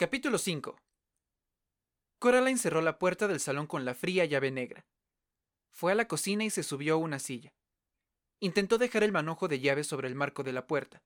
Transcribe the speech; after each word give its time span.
Capítulo 0.00 0.38
5 0.38 0.78
Coraline 2.20 2.56
cerró 2.56 2.82
la 2.82 3.00
puerta 3.00 3.26
del 3.26 3.40
salón 3.40 3.66
con 3.66 3.84
la 3.84 3.96
fría 3.96 4.24
llave 4.26 4.52
negra. 4.52 4.86
Fue 5.72 5.90
a 5.90 5.96
la 5.96 6.06
cocina 6.06 6.44
y 6.44 6.50
se 6.50 6.62
subió 6.62 6.94
a 6.94 6.98
una 6.98 7.18
silla. 7.18 7.52
Intentó 8.38 8.78
dejar 8.78 9.02
el 9.02 9.10
manojo 9.10 9.48
de 9.48 9.58
llave 9.58 9.82
sobre 9.82 10.06
el 10.06 10.14
marco 10.14 10.44
de 10.44 10.52
la 10.52 10.68
puerta. 10.68 11.02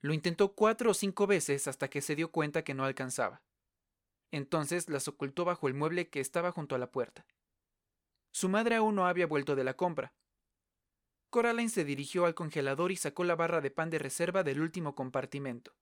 Lo 0.00 0.14
intentó 0.14 0.54
cuatro 0.54 0.92
o 0.92 0.94
cinco 0.94 1.26
veces 1.26 1.66
hasta 1.66 1.90
que 1.90 2.00
se 2.00 2.14
dio 2.14 2.30
cuenta 2.30 2.62
que 2.62 2.72
no 2.72 2.84
alcanzaba. 2.84 3.42
Entonces 4.30 4.88
las 4.88 5.08
ocultó 5.08 5.44
bajo 5.44 5.66
el 5.66 5.74
mueble 5.74 6.08
que 6.08 6.20
estaba 6.20 6.52
junto 6.52 6.76
a 6.76 6.78
la 6.78 6.92
puerta. 6.92 7.26
Su 8.30 8.48
madre 8.48 8.76
aún 8.76 8.94
no 8.94 9.08
había 9.08 9.26
vuelto 9.26 9.56
de 9.56 9.64
la 9.64 9.74
compra. 9.74 10.14
Coraline 11.30 11.68
se 11.68 11.84
dirigió 11.84 12.26
al 12.26 12.36
congelador 12.36 12.92
y 12.92 12.96
sacó 12.96 13.24
la 13.24 13.34
barra 13.34 13.60
de 13.60 13.72
pan 13.72 13.90
de 13.90 13.98
reserva 13.98 14.44
del 14.44 14.60
último 14.60 14.94
compartimento. 14.94 15.74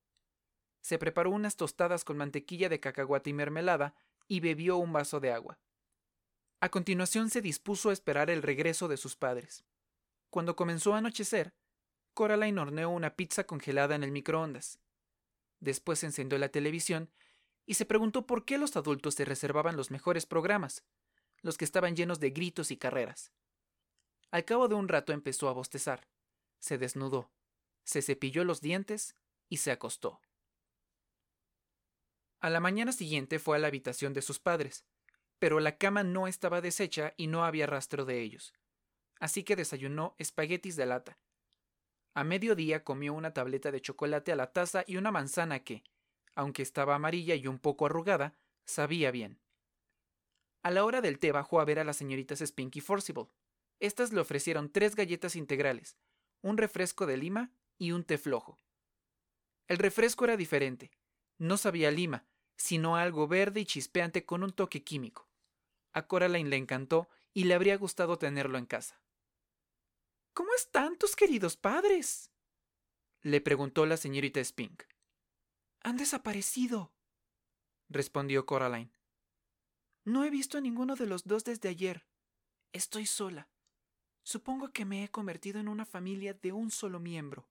Se 0.83 0.99
preparó 0.99 1.31
unas 1.31 1.55
tostadas 1.55 2.03
con 2.03 2.17
mantequilla 2.17 2.67
de 2.67 2.81
cacahuate 2.81 3.29
y 3.29 3.33
mermelada 3.33 3.95
y 4.27 4.41
bebió 4.41 4.75
un 4.75 4.91
vaso 4.91 5.21
de 5.21 5.31
agua. 5.31 5.57
A 6.59 6.69
continuación 6.69 7.29
se 7.29 7.41
dispuso 7.41 7.89
a 7.89 7.93
esperar 7.93 8.29
el 8.29 8.41
regreso 8.41 8.89
de 8.89 8.97
sus 8.97 9.15
padres. 9.15 9.63
Cuando 10.29 10.57
comenzó 10.57 10.93
a 10.93 10.97
anochecer, 10.97 11.53
Coraline 12.13 12.59
horneó 12.59 12.89
una 12.89 13.15
pizza 13.15 13.45
congelada 13.45 13.95
en 13.95 14.03
el 14.03 14.11
microondas. 14.11 14.77
Después 15.61 16.03
encendió 16.03 16.37
la 16.37 16.49
televisión 16.49 17.09
y 17.65 17.75
se 17.75 17.85
preguntó 17.85 18.27
por 18.27 18.43
qué 18.43 18.57
los 18.57 18.75
adultos 18.75 19.15
se 19.15 19.23
reservaban 19.23 19.77
los 19.77 19.89
mejores 19.89 20.25
programas, 20.25 20.83
los 21.41 21.57
que 21.57 21.63
estaban 21.63 21.95
llenos 21.95 22.19
de 22.19 22.31
gritos 22.31 22.71
y 22.71 22.77
carreras. 22.77 23.31
Al 24.31 24.43
cabo 24.43 24.67
de 24.67 24.75
un 24.75 24.89
rato 24.89 25.13
empezó 25.13 25.47
a 25.47 25.53
bostezar. 25.53 26.09
Se 26.59 26.77
desnudó, 26.77 27.31
se 27.85 28.01
cepilló 28.01 28.43
los 28.43 28.59
dientes 28.59 29.15
y 29.47 29.57
se 29.57 29.71
acostó. 29.71 30.19
A 32.43 32.49
la 32.49 32.59
mañana 32.59 32.91
siguiente 32.91 33.39
fue 33.39 33.55
a 33.55 33.59
la 33.59 33.67
habitación 33.67 34.11
de 34.13 34.21
sus 34.21 34.37
padres, 34.37 34.83
pero 35.39 35.61
la 35.61 35.77
cama 35.77 36.03
no 36.03 36.27
estaba 36.27 36.59
deshecha 36.59 37.13
y 37.15 37.27
no 37.27 37.45
había 37.45 37.67
rastro 37.67 38.03
de 38.03 38.19
ellos. 38.19 38.53
Así 39.21 39.45
que 39.45 39.55
desayunó 39.55 40.13
espaguetis 40.17 40.75
de 40.75 40.85
lata. 40.85 41.17
A 42.13 42.25
mediodía 42.25 42.83
comió 42.83 43.13
una 43.13 43.33
tableta 43.33 43.71
de 43.71 43.79
chocolate 43.79 44.33
a 44.33 44.35
la 44.35 44.51
taza 44.51 44.83
y 44.85 44.97
una 44.97 45.09
manzana 45.09 45.63
que, 45.63 45.85
aunque 46.35 46.63
estaba 46.63 46.95
amarilla 46.95 47.33
y 47.35 47.47
un 47.47 47.59
poco 47.59 47.85
arrugada, 47.85 48.35
sabía 48.65 49.09
bien. 49.11 49.39
A 50.63 50.71
la 50.71 50.83
hora 50.83 50.99
del 50.99 51.19
té 51.19 51.31
bajó 51.31 51.61
a 51.61 51.65
ver 51.65 51.79
a 51.79 51.85
las 51.85 51.95
señoritas 51.95 52.39
Spink 52.39 52.75
y 52.75 52.81
Forcible. 52.81 53.29
Estas 53.79 54.11
le 54.11 54.19
ofrecieron 54.19 54.69
tres 54.69 54.97
galletas 54.97 55.37
integrales, 55.37 55.95
un 56.41 56.57
refresco 56.57 57.05
de 57.05 57.15
lima 57.15 57.53
y 57.77 57.93
un 57.93 58.03
té 58.03 58.17
flojo. 58.17 58.59
El 59.69 59.77
refresco 59.77 60.25
era 60.25 60.35
diferente. 60.35 60.91
No 61.37 61.57
sabía 61.57 61.89
lima, 61.89 62.27
sino 62.55 62.95
algo 62.95 63.27
verde 63.27 63.61
y 63.61 63.65
chispeante 63.65 64.25
con 64.25 64.43
un 64.43 64.51
toque 64.51 64.83
químico. 64.83 65.29
A 65.91 66.07
Coraline 66.07 66.49
le 66.49 66.57
encantó 66.57 67.09
y 67.33 67.45
le 67.45 67.53
habría 67.53 67.77
gustado 67.77 68.17
tenerlo 68.17 68.57
en 68.57 68.65
casa. 68.65 69.01
¿Cómo 70.33 70.53
están 70.55 70.97
tus 70.97 71.15
queridos 71.15 71.57
padres? 71.57 72.31
le 73.21 73.39
preguntó 73.39 73.85
la 73.85 73.95
señorita 73.95 74.43
Spink. 74.43 74.83
Han 75.81 75.97
desaparecido, 75.97 76.93
respondió 77.87 78.45
Coraline. 78.45 78.91
No 80.03 80.25
he 80.25 80.29
visto 80.29 80.57
a 80.57 80.61
ninguno 80.61 80.95
de 80.95 81.05
los 81.05 81.23
dos 81.23 81.45
desde 81.45 81.69
ayer. 81.69 82.05
Estoy 82.73 83.05
sola. 83.05 83.49
Supongo 84.23 84.71
que 84.71 84.83
me 84.83 85.03
he 85.03 85.09
convertido 85.09 85.59
en 85.59 85.67
una 85.67 85.85
familia 85.85 86.33
de 86.33 86.51
un 86.51 86.71
solo 86.71 86.99
miembro. 86.99 87.49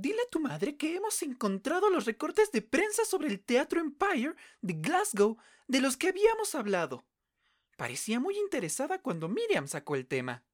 Dile 0.00 0.22
a 0.22 0.30
tu 0.30 0.38
madre 0.38 0.76
que 0.76 0.94
hemos 0.94 1.20
encontrado 1.24 1.90
los 1.90 2.04
recortes 2.04 2.52
de 2.52 2.62
prensa 2.62 3.04
sobre 3.04 3.26
el 3.26 3.40
Teatro 3.40 3.80
Empire 3.80 4.36
de 4.60 4.74
Glasgow 4.74 5.38
de 5.66 5.80
los 5.80 5.96
que 5.96 6.06
habíamos 6.06 6.54
hablado. 6.54 7.04
Parecía 7.76 8.20
muy 8.20 8.38
interesada 8.38 9.02
cuando 9.02 9.28
Miriam 9.28 9.66
sacó 9.66 9.96
el 9.96 10.06
tema. 10.06 10.44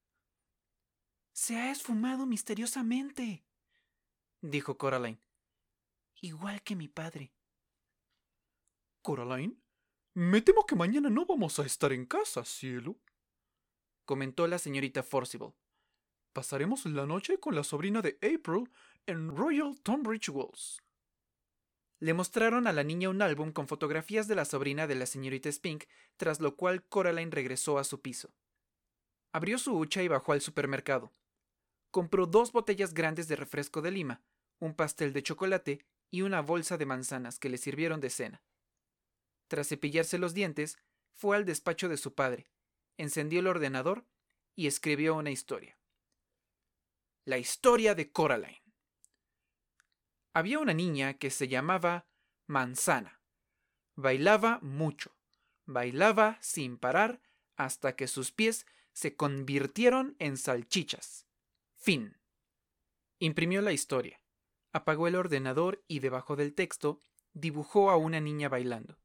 Se 1.34 1.56
ha 1.56 1.70
esfumado 1.70 2.24
misteriosamente, 2.24 3.44
dijo 4.40 4.78
Coraline. 4.78 5.20
Igual 6.22 6.62
que 6.62 6.74
mi 6.74 6.88
padre. 6.88 7.30
Coraline, 9.02 9.58
me 10.14 10.40
temo 10.40 10.64
que 10.64 10.74
mañana 10.74 11.10
no 11.10 11.26
vamos 11.26 11.58
a 11.58 11.66
estar 11.66 11.92
en 11.92 12.06
casa, 12.06 12.46
cielo, 12.46 12.96
comentó 14.06 14.46
la 14.46 14.58
señorita 14.58 15.02
Forcible. 15.02 15.52
Pasaremos 16.32 16.84
la 16.86 17.06
noche 17.06 17.38
con 17.38 17.54
la 17.54 17.62
sobrina 17.62 18.02
de 18.02 18.18
April 18.22 18.68
en 19.06 19.36
Royal 19.36 19.78
Tunbridge 19.82 20.30
Wells. 20.30 20.82
Le 22.00 22.14
mostraron 22.14 22.66
a 22.66 22.72
la 22.72 22.84
niña 22.84 23.10
un 23.10 23.20
álbum 23.20 23.52
con 23.52 23.68
fotografías 23.68 24.28
de 24.28 24.34
la 24.34 24.44
sobrina 24.44 24.86
de 24.86 24.94
la 24.94 25.06
señorita 25.06 25.50
Spink, 25.52 25.84
tras 26.16 26.40
lo 26.40 26.56
cual 26.56 26.82
Coraline 26.84 27.30
regresó 27.30 27.78
a 27.78 27.84
su 27.84 28.00
piso. 28.00 28.34
Abrió 29.32 29.58
su 29.58 29.76
hucha 29.76 30.02
y 30.02 30.08
bajó 30.08 30.32
al 30.32 30.40
supermercado. 30.40 31.12
Compró 31.90 32.26
dos 32.26 32.52
botellas 32.52 32.94
grandes 32.94 33.28
de 33.28 33.36
refresco 33.36 33.82
de 33.82 33.90
lima, 33.90 34.22
un 34.58 34.74
pastel 34.74 35.12
de 35.12 35.22
chocolate 35.22 35.84
y 36.10 36.22
una 36.22 36.40
bolsa 36.40 36.78
de 36.78 36.86
manzanas 36.86 37.38
que 37.38 37.50
le 37.50 37.58
sirvieron 37.58 38.00
de 38.00 38.10
cena. 38.10 38.42
Tras 39.48 39.68
cepillarse 39.68 40.18
los 40.18 40.32
dientes, 40.32 40.78
fue 41.12 41.36
al 41.36 41.44
despacho 41.44 41.88
de 41.88 41.96
su 41.96 42.14
padre, 42.14 42.50
encendió 42.96 43.40
el 43.40 43.46
ordenador 43.48 44.06
y 44.56 44.66
escribió 44.66 45.14
una 45.14 45.30
historia. 45.30 45.78
La 47.24 47.38
historia 47.38 47.94
de 47.94 48.10
Coraline. 48.10 48.63
Había 50.34 50.58
una 50.58 50.74
niña 50.74 51.14
que 51.14 51.30
se 51.30 51.46
llamaba 51.46 52.08
Manzana. 52.48 53.22
Bailaba 53.94 54.58
mucho, 54.62 55.16
bailaba 55.64 56.38
sin 56.40 56.76
parar 56.76 57.22
hasta 57.54 57.94
que 57.94 58.08
sus 58.08 58.32
pies 58.32 58.66
se 58.92 59.14
convirtieron 59.14 60.16
en 60.18 60.36
salchichas. 60.36 61.28
Fin. 61.76 62.18
Imprimió 63.20 63.62
la 63.62 63.72
historia, 63.72 64.20
apagó 64.72 65.06
el 65.06 65.14
ordenador 65.14 65.84
y 65.86 66.00
debajo 66.00 66.34
del 66.34 66.52
texto 66.52 67.00
dibujó 67.32 67.90
a 67.90 67.96
una 67.96 68.18
niña 68.18 68.48
bailando. 68.48 68.98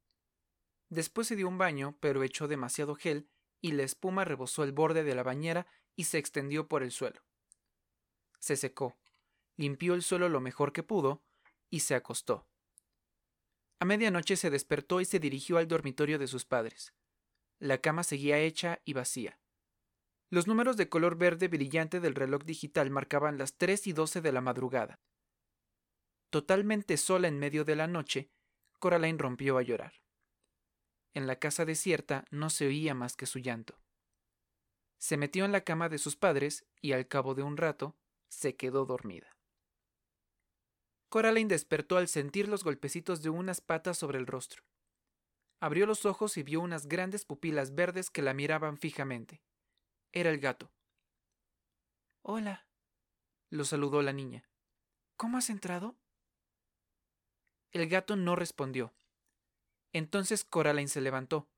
Después 0.89 1.27
se 1.27 1.35
dio 1.35 1.47
un 1.47 1.59
baño, 1.59 1.95
pero 1.99 2.23
echó 2.23 2.47
demasiado 2.47 2.95
gel 2.95 3.29
y 3.61 3.73
la 3.73 3.83
espuma 3.83 4.25
rebosó 4.25 4.63
el 4.63 4.71
borde 4.71 5.03
de 5.03 5.13
la 5.13 5.21
bañera 5.21 5.67
y 5.95 6.05
se 6.05 6.17
extendió 6.17 6.67
por 6.67 6.81
el 6.81 6.91
suelo. 6.91 7.21
Se 8.39 8.55
secó, 8.55 8.97
limpió 9.59 9.93
el 9.93 10.03
suelo 10.03 10.29
lo 10.29 10.39
mejor 10.39 10.71
que 10.71 10.83
pudo 10.83 11.21
y 11.69 11.81
se 11.81 11.93
acostó. 11.93 12.47
A 13.79 13.85
medianoche 13.85 14.37
se 14.37 14.49
despertó 14.49 15.01
y 15.01 15.05
se 15.05 15.19
dirigió 15.19 15.57
al 15.57 15.67
dormitorio 15.67 16.17
de 16.17 16.27
sus 16.27 16.45
padres. 16.45 16.93
La 17.59 17.79
cama 17.79 18.03
seguía 18.03 18.39
hecha 18.39 18.81
y 18.85 18.93
vacía. 18.93 19.37
Los 20.29 20.47
números 20.47 20.77
de 20.77 20.87
color 20.87 21.17
verde 21.17 21.49
brillante 21.49 21.99
del 21.99 22.15
reloj 22.15 22.45
digital 22.45 22.89
marcaban 22.89 23.37
las 23.37 23.57
tres 23.57 23.85
y 23.85 23.91
doce 23.91 24.21
de 24.21 24.31
la 24.31 24.39
madrugada. 24.39 25.01
Totalmente 26.29 26.95
sola 26.95 27.27
en 27.27 27.37
medio 27.37 27.65
de 27.65 27.75
la 27.75 27.87
noche, 27.87 28.31
Coraline 28.79 29.17
rompió 29.17 29.57
a 29.57 29.61
llorar. 29.61 29.93
En 31.13 31.27
la 31.27 31.37
casa 31.37 31.65
desierta 31.65 32.23
no 32.31 32.49
se 32.49 32.67
oía 32.67 32.93
más 32.93 33.17
que 33.17 33.25
su 33.25 33.39
llanto. 33.39 33.77
Se 34.99 35.17
metió 35.17 35.43
en 35.43 35.51
la 35.51 35.65
cama 35.65 35.89
de 35.89 35.97
sus 35.97 36.15
padres 36.15 36.65
y 36.79 36.93
al 36.93 37.09
cabo 37.09 37.35
de 37.35 37.43
un 37.43 37.57
rato 37.57 37.97
se 38.29 38.55
quedó 38.55 38.85
dormida. 38.85 39.38
Coraline 41.09 41.49
despertó 41.49 41.97
al 41.97 42.07
sentir 42.07 42.47
los 42.47 42.63
golpecitos 42.63 43.23
de 43.23 43.29
unas 43.29 43.61
patas 43.61 43.97
sobre 43.97 44.19
el 44.19 44.27
rostro. 44.27 44.63
Abrió 45.59 45.87
los 45.87 46.05
ojos 46.05 46.37
y 46.37 46.43
vio 46.43 46.61
unas 46.61 46.87
grandes 46.87 47.25
pupilas 47.25 47.73
verdes 47.73 48.11
que 48.11 48.21
la 48.21 48.35
miraban 48.35 48.77
fijamente. 48.77 49.41
Era 50.11 50.29
el 50.29 50.39
gato. 50.39 50.71
Hola, 52.21 52.67
lo 53.49 53.65
saludó 53.65 54.03
la 54.03 54.13
niña. 54.13 54.47
¿Cómo 55.17 55.37
has 55.37 55.49
entrado? 55.49 55.97
El 57.71 57.89
gato 57.89 58.15
no 58.15 58.35
respondió. 58.35 58.93
Entonces 59.93 60.43
Coraline 60.43 60.87
se 60.87 61.01
levantó. 61.01 61.49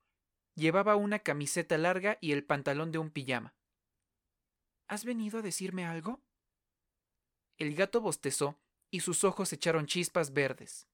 Llevaba 0.54 0.96
una 0.96 1.18
camiseta 1.18 1.76
larga 1.76 2.16
y 2.20 2.32
el 2.32 2.44
pantalón 2.44 2.90
de 2.90 2.98
un 2.98 3.10
pijama. 3.10 3.54
¿Has 4.88 5.04
venido 5.04 5.38
a 5.38 5.42
decirme 5.42 5.84
algo? 5.84 6.22
El 7.58 7.74
gato 7.74 8.00
bostezó 8.00 8.61
y 8.92 9.00
sus 9.00 9.24
ojos 9.24 9.52
echaron 9.54 9.86
chispas 9.86 10.34
verdes. 10.34 10.86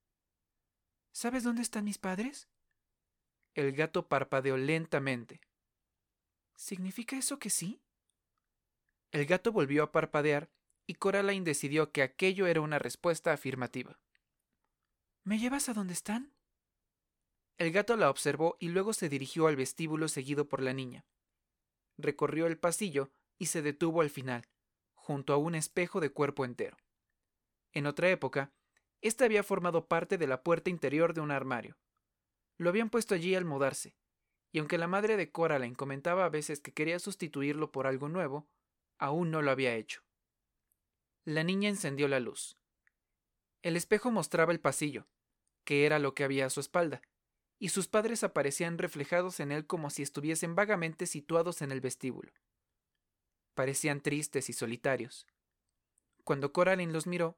¿Sabes 1.11 1.43
dónde 1.43 1.63
están 1.63 1.85
mis 1.85 1.99
padres? 1.99 2.49
El 3.55 3.73
gato 3.73 4.07
parpadeó 4.07 4.57
lentamente. 4.57 5.41
¿Significa 6.55 7.19
eso 7.19 7.41
que 7.41 7.51
sí? 7.51 7.83
El 9.11 9.27
gato 9.27 9.51
volvió 9.51 9.83
a 9.83 9.91
parpadear 9.91 10.49
y 10.87 10.95
Coraline 10.95 11.45
decidió 11.45 11.91
que 11.91 12.03
aquello 12.03 12.47
era 12.47 12.61
una 12.61 12.79
respuesta 12.79 13.33
afirmativa. 13.33 13.99
¿Me 15.25 15.41
llevas 15.41 15.69
a 15.69 15.75
dónde 15.75 15.93
están? 15.93 16.33
El 17.57 17.73
gato 17.73 17.97
la 17.97 18.11
observó 18.11 18.57
y 18.61 18.69
luego 18.69 18.93
se 18.93 19.09
dirigió 19.09 19.49
al 19.49 19.57
vestíbulo 19.57 20.07
seguido 20.07 20.49
por 20.49 20.63
la 20.63 20.73
niña. 20.73 21.05
Recorrió 21.97 22.47
el 22.47 22.59
pasillo 22.59 23.11
y 23.39 23.47
se 23.47 23.61
detuvo 23.61 24.03
al 24.03 24.11
final, 24.11 24.47
junto 24.95 25.33
a 25.33 25.37
un 25.37 25.57
espejo 25.57 25.99
de 25.99 26.11
cuerpo 26.11 26.45
entero. 26.45 26.77
En 27.73 27.87
otra 27.87 28.11
época, 28.11 28.53
Este 29.01 29.25
había 29.25 29.45
formado 29.45 29.87
parte 29.87 30.19
de 30.19 30.27
la 30.27 30.43
puerta 30.43 30.71
interior 30.71 31.15
de 31.15 31.21
un 31.21 31.31
armario. 31.31 31.79
Lo 32.57 32.69
habían 32.69 32.91
puesto 32.91 33.15
allí 33.15 33.37
al 33.37 33.45
mudarse, 33.45 33.97
y 34.51 34.59
aunque 34.59 34.79
la 34.79 34.89
madre 34.89 35.17
de 35.17 35.31
Coraline 35.31 35.77
comentaba 35.77 36.25
a 36.25 36.31
veces 36.31 36.61
que 36.61 36.73
quería 36.73 36.99
sustituirlo 36.99 37.71
por 37.71 37.87
algo 37.87 38.09
nuevo, 38.09 38.49
aún 38.99 39.31
no 39.31 39.43
lo 39.43 39.53
había 39.53 39.77
hecho. 39.77 40.03
La 41.25 41.45
niña 41.45 41.69
encendió 41.69 42.09
la 42.09 42.21
luz. 42.21 42.59
El 43.63 43.77
espejo 43.77 44.11
mostraba 44.11 44.53
el 44.53 44.61
pasillo, 44.61 45.07
que 45.65 45.87
era 45.87 45.99
lo 45.99 46.15
que 46.15 46.25
había 46.25 46.47
a 46.47 46.51
su 46.51 46.61
espalda, 46.61 47.03
y 47.59 47.69
sus 47.71 47.89
padres 47.89 48.25
aparecían 48.25 48.79
reflejados 48.79 49.41
en 49.41 49.53
él 49.53 49.67
como 49.67 49.91
si 49.91 50.03
estuviesen 50.03 50.55
vagamente 50.55 51.07
situados 51.07 51.61
en 51.61 51.73
el 51.73 51.81
vestíbulo. 51.81 52.33
Parecían 53.55 54.01
tristes 54.01 54.49
y 54.49 54.53
solitarios. 54.53 55.27
Cuando 56.25 56.53
Coraline 56.53 56.93
los 56.93 57.07
miró, 57.07 57.37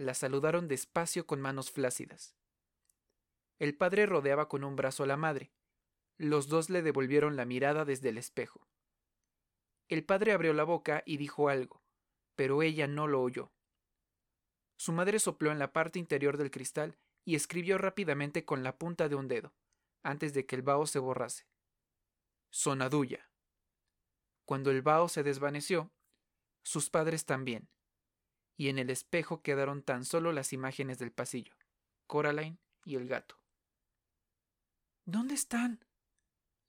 la 0.00 0.14
saludaron 0.14 0.66
despacio 0.66 1.26
con 1.26 1.42
manos 1.42 1.70
flácidas. 1.70 2.34
El 3.58 3.76
padre 3.76 4.06
rodeaba 4.06 4.48
con 4.48 4.64
un 4.64 4.74
brazo 4.74 5.02
a 5.02 5.06
la 5.06 5.18
madre. 5.18 5.52
Los 6.16 6.48
dos 6.48 6.70
le 6.70 6.80
devolvieron 6.80 7.36
la 7.36 7.44
mirada 7.44 7.84
desde 7.84 8.08
el 8.08 8.16
espejo. 8.16 8.66
El 9.88 10.02
padre 10.04 10.32
abrió 10.32 10.54
la 10.54 10.64
boca 10.64 11.02
y 11.04 11.18
dijo 11.18 11.50
algo, 11.50 11.82
pero 12.34 12.62
ella 12.62 12.86
no 12.86 13.08
lo 13.08 13.20
oyó. 13.20 13.52
Su 14.78 14.92
madre 14.92 15.18
sopló 15.18 15.52
en 15.52 15.58
la 15.58 15.74
parte 15.74 15.98
interior 15.98 16.38
del 16.38 16.50
cristal 16.50 16.96
y 17.26 17.34
escribió 17.34 17.76
rápidamente 17.76 18.46
con 18.46 18.62
la 18.62 18.78
punta 18.78 19.10
de 19.10 19.16
un 19.16 19.28
dedo, 19.28 19.54
antes 20.02 20.32
de 20.32 20.46
que 20.46 20.56
el 20.56 20.62
vaho 20.62 20.86
se 20.86 20.98
borrase. 20.98 21.46
Sonaduya. 22.48 23.30
Cuando 24.46 24.70
el 24.70 24.80
vaho 24.80 25.10
se 25.10 25.22
desvaneció, 25.22 25.92
sus 26.62 26.88
padres 26.88 27.26
también, 27.26 27.68
y 28.60 28.68
en 28.68 28.78
el 28.78 28.90
espejo 28.90 29.40
quedaron 29.40 29.82
tan 29.82 30.04
solo 30.04 30.32
las 30.32 30.52
imágenes 30.52 30.98
del 30.98 31.12
pasillo, 31.12 31.54
Coraline 32.06 32.58
y 32.84 32.96
el 32.96 33.08
gato. 33.08 33.38
¿Dónde 35.06 35.32
están? 35.32 35.82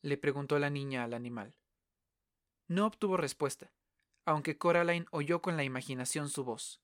le 0.01 0.17
preguntó 0.17 0.57
la 0.57 0.69
niña 0.69 1.03
al 1.03 1.13
animal. 1.13 1.53
No 2.69 2.85
obtuvo 2.85 3.17
respuesta, 3.17 3.73
aunque 4.23 4.57
Coraline 4.57 5.05
oyó 5.11 5.41
con 5.41 5.57
la 5.57 5.65
imaginación 5.65 6.29
su 6.29 6.45
voz, 6.45 6.81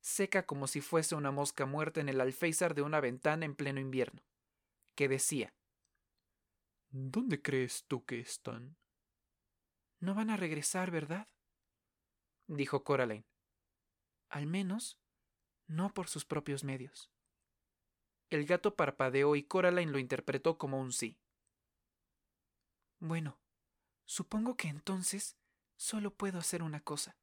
seca 0.00 0.46
como 0.46 0.68
si 0.68 0.80
fuese 0.80 1.16
una 1.16 1.32
mosca 1.32 1.66
muerta 1.66 2.00
en 2.00 2.08
el 2.08 2.20
alféizar 2.20 2.76
de 2.76 2.82
una 2.82 3.00
ventana 3.00 3.46
en 3.46 3.56
pleno 3.56 3.80
invierno, 3.80 4.22
que 4.94 5.08
decía 5.08 5.56
¿Dónde 6.90 7.42
crees 7.42 7.84
tú 7.88 8.04
que 8.04 8.20
están? 8.20 8.76
No 9.98 10.14
van 10.14 10.30
a 10.30 10.36
regresar, 10.36 10.92
¿verdad? 10.92 11.26
dijo 12.46 12.84
Coraline. 12.84 13.26
Al 14.28 14.46
menos, 14.46 14.98
no 15.66 15.92
por 15.92 16.08
sus 16.08 16.24
propios 16.24 16.64
medios. 16.64 17.10
El 18.30 18.44
gato 18.44 18.74
parpadeó 18.74 19.36
y 19.36 19.44
Coraline 19.44 19.92
lo 19.92 19.98
interpretó 19.98 20.58
como 20.58 20.80
un 20.80 20.92
sí. 20.92 21.18
Bueno, 22.98 23.38
supongo 24.04 24.56
que 24.56 24.68
entonces 24.68 25.36
solo 25.76 26.12
puedo 26.12 26.38
hacer 26.38 26.62
una 26.62 26.80
cosa. 26.80 27.16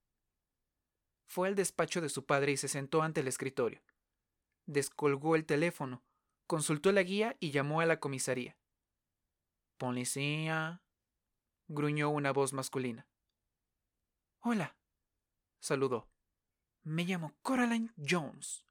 Fue 1.25 1.47
al 1.47 1.55
despacho 1.55 1.99
de 1.99 2.09
su 2.09 2.25
padre 2.25 2.53
y 2.53 2.57
se 2.57 2.67
sentó 2.67 3.01
ante 3.01 3.21
el 3.21 3.27
escritorio. 3.27 3.81
Descolgó 4.65 5.35
el 5.35 5.45
teléfono, 5.45 6.03
consultó 6.47 6.91
la 6.91 7.03
guía 7.03 7.35
y 7.39 7.51
llamó 7.51 7.81
a 7.81 7.85
la 7.85 7.99
comisaría. 7.99 8.57
Policía. 9.77 10.81
gruñó 11.67 12.09
una 12.09 12.31
voz 12.31 12.53
masculina. 12.53 13.07
Hola, 14.39 14.77
saludó. 15.59 16.12
Me 16.83 17.05
llamo 17.05 17.33
Coraline 17.41 17.91
Jones. 17.97 18.65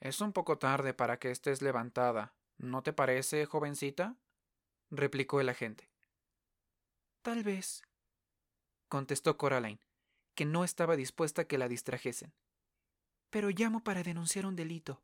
Es 0.00 0.22
un 0.22 0.32
poco 0.32 0.58
tarde 0.58 0.94
para 0.94 1.18
que 1.18 1.30
estés 1.30 1.60
levantada, 1.60 2.34
¿no 2.56 2.82
te 2.82 2.92
parece, 2.92 3.44
jovencita? 3.44 4.16
replicó 4.90 5.40
el 5.40 5.50
agente. 5.50 5.90
Tal 7.22 7.42
vez, 7.42 7.82
contestó 8.88 9.36
Coraline, 9.36 9.80
que 10.34 10.46
no 10.46 10.64
estaba 10.64 10.96
dispuesta 10.96 11.42
a 11.42 11.44
que 11.44 11.58
la 11.58 11.68
distrajesen. 11.68 12.32
Pero 13.28 13.50
llamo 13.50 13.82
para 13.84 14.02
denunciar 14.02 14.46
un 14.46 14.56
delito. 14.56 15.02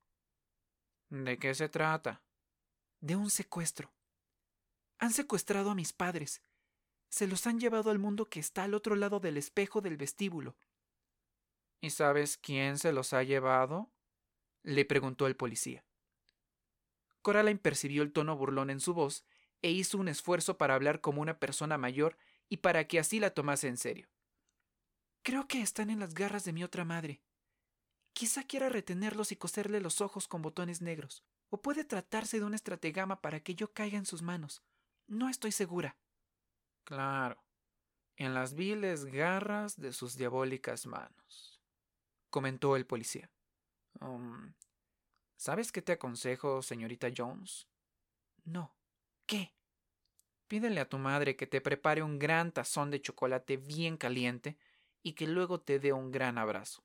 ¿De 1.10 1.38
qué 1.38 1.54
se 1.54 1.68
trata? 1.68 2.22
De 3.00 3.16
un 3.16 3.28
secuestro. 3.28 3.92
Han 4.98 5.12
secuestrado 5.12 5.70
a 5.70 5.74
mis 5.74 5.92
padres. 5.92 6.42
Se 7.10 7.26
los 7.26 7.46
han 7.46 7.60
llevado 7.60 7.90
al 7.90 7.98
mundo 7.98 8.30
que 8.30 8.40
está 8.40 8.62
al 8.62 8.72
otro 8.72 8.94
lado 8.94 9.20
del 9.20 9.36
espejo 9.36 9.82
del 9.82 9.98
vestíbulo. 9.98 10.56
¿Y 11.82 11.90
sabes 11.90 12.38
quién 12.38 12.78
se 12.78 12.92
los 12.92 13.12
ha 13.12 13.24
llevado? 13.24 13.90
le 14.62 14.84
preguntó 14.84 15.26
el 15.26 15.34
policía. 15.34 15.84
Coraline 17.22 17.58
percibió 17.58 18.04
el 18.04 18.12
tono 18.12 18.36
burlón 18.36 18.70
en 18.70 18.78
su 18.78 18.94
voz 18.94 19.24
e 19.62 19.72
hizo 19.72 19.98
un 19.98 20.06
esfuerzo 20.06 20.56
para 20.56 20.76
hablar 20.76 21.00
como 21.00 21.20
una 21.20 21.40
persona 21.40 21.78
mayor 21.78 22.16
y 22.48 22.58
para 22.58 22.86
que 22.86 23.00
así 23.00 23.18
la 23.18 23.34
tomase 23.34 23.66
en 23.66 23.76
serio. 23.76 24.08
Creo 25.24 25.48
que 25.48 25.60
están 25.60 25.90
en 25.90 25.98
las 25.98 26.14
garras 26.14 26.44
de 26.44 26.52
mi 26.52 26.62
otra 26.62 26.84
madre. 26.84 27.20
Quizá 28.12 28.44
quiera 28.44 28.68
retenerlos 28.68 29.32
y 29.32 29.36
coserle 29.36 29.80
los 29.80 30.00
ojos 30.00 30.28
con 30.28 30.40
botones 30.40 30.82
negros, 30.82 31.24
o 31.50 31.62
puede 31.62 31.84
tratarse 31.84 32.38
de 32.38 32.44
un 32.44 32.54
estrategama 32.54 33.20
para 33.20 33.40
que 33.40 33.56
yo 33.56 33.72
caiga 33.72 33.98
en 33.98 34.06
sus 34.06 34.22
manos. 34.22 34.62
No 35.08 35.28
estoy 35.28 35.50
segura. 35.50 35.96
Claro, 36.84 37.42
en 38.14 38.34
las 38.34 38.54
viles 38.54 39.04
garras 39.06 39.76
de 39.76 39.92
sus 39.92 40.16
diabólicas 40.16 40.86
manos 40.86 41.51
comentó 42.32 42.74
el 42.74 42.86
policía. 42.86 43.30
Um, 44.00 44.54
¿Sabes 45.36 45.70
qué 45.70 45.82
te 45.82 45.92
aconsejo, 45.92 46.62
señorita 46.62 47.08
Jones? 47.16 47.68
No. 48.44 48.74
¿Qué? 49.26 49.54
Pídele 50.48 50.80
a 50.80 50.88
tu 50.88 50.98
madre 50.98 51.36
que 51.36 51.46
te 51.46 51.60
prepare 51.60 52.02
un 52.02 52.18
gran 52.18 52.50
tazón 52.50 52.90
de 52.90 53.00
chocolate 53.00 53.58
bien 53.58 53.96
caliente 53.96 54.58
y 55.02 55.12
que 55.12 55.28
luego 55.28 55.60
te 55.60 55.78
dé 55.78 55.92
un 55.92 56.10
gran 56.10 56.38
abrazo. 56.38 56.82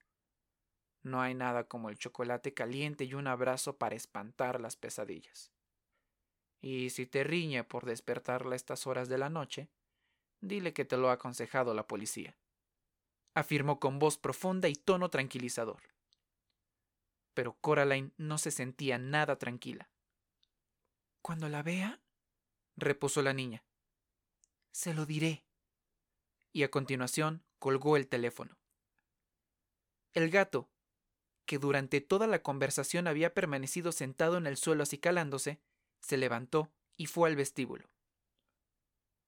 No 1.01 1.21
hay 1.21 1.33
nada 1.33 1.63
como 1.67 1.89
el 1.89 1.97
chocolate 1.97 2.53
caliente 2.53 3.05
y 3.05 3.13
un 3.13 3.27
abrazo 3.27 3.77
para 3.77 3.95
espantar 3.95 4.59
las 4.59 4.75
pesadillas. 4.75 5.51
Y 6.59 6.89
si 6.89 7.05
te 7.05 7.23
riñe 7.23 7.63
por 7.63 7.85
despertarla 7.85 8.53
a 8.53 8.55
estas 8.55 8.85
horas 8.85 9.07
de 9.07 9.17
la 9.17 9.29
noche, 9.29 9.69
dile 10.41 10.73
que 10.73 10.83
te 10.83 10.97
lo 10.97 11.09
ha 11.09 11.13
aconsejado 11.13 11.73
la 11.73 11.87
policía 11.87 12.35
afirmó 13.37 13.79
con 13.79 13.99
voz 13.99 14.17
profunda 14.17 14.67
y 14.67 14.73
tono 14.73 15.09
tranquilizador. 15.11 15.83
Pero 17.35 17.55
Coraline 17.61 18.11
no 18.17 18.39
se 18.39 18.49
sentía 18.49 18.97
nada 18.97 19.37
tranquila. 19.37 19.91
Cuando 21.21 21.47
la 21.47 21.61
vea, 21.61 22.01
repuso 22.77 23.21
la 23.21 23.33
niña, 23.33 23.63
se 24.71 24.95
lo 24.95 25.05
diré. 25.05 25.45
Y 26.51 26.63
a 26.63 26.71
continuación 26.71 27.43
colgó 27.59 27.95
el 27.95 28.07
teléfono. 28.07 28.57
El 30.13 30.31
gato, 30.31 30.71
que 31.45 31.59
durante 31.59 32.01
toda 32.01 32.25
la 32.25 32.41
conversación 32.41 33.05
había 33.05 33.35
permanecido 33.35 33.91
sentado 33.91 34.37
en 34.37 34.47
el 34.47 34.57
suelo 34.57 34.81
acicalándose, 34.81 35.61
se 35.99 36.17
levantó 36.17 36.71
y 36.95 37.05
fue 37.05 37.29
al 37.29 37.35
vestíbulo. 37.35 37.87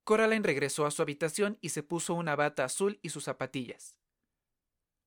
Coraline 0.03 0.43
regresó 0.43 0.87
a 0.87 0.91
su 0.91 1.03
habitación 1.03 1.59
y 1.61 1.69
se 1.69 1.83
puso 1.83 2.15
una 2.15 2.35
bata 2.35 2.63
azul 2.63 2.97
y 3.03 3.09
sus 3.09 3.25
zapatillas. 3.25 3.98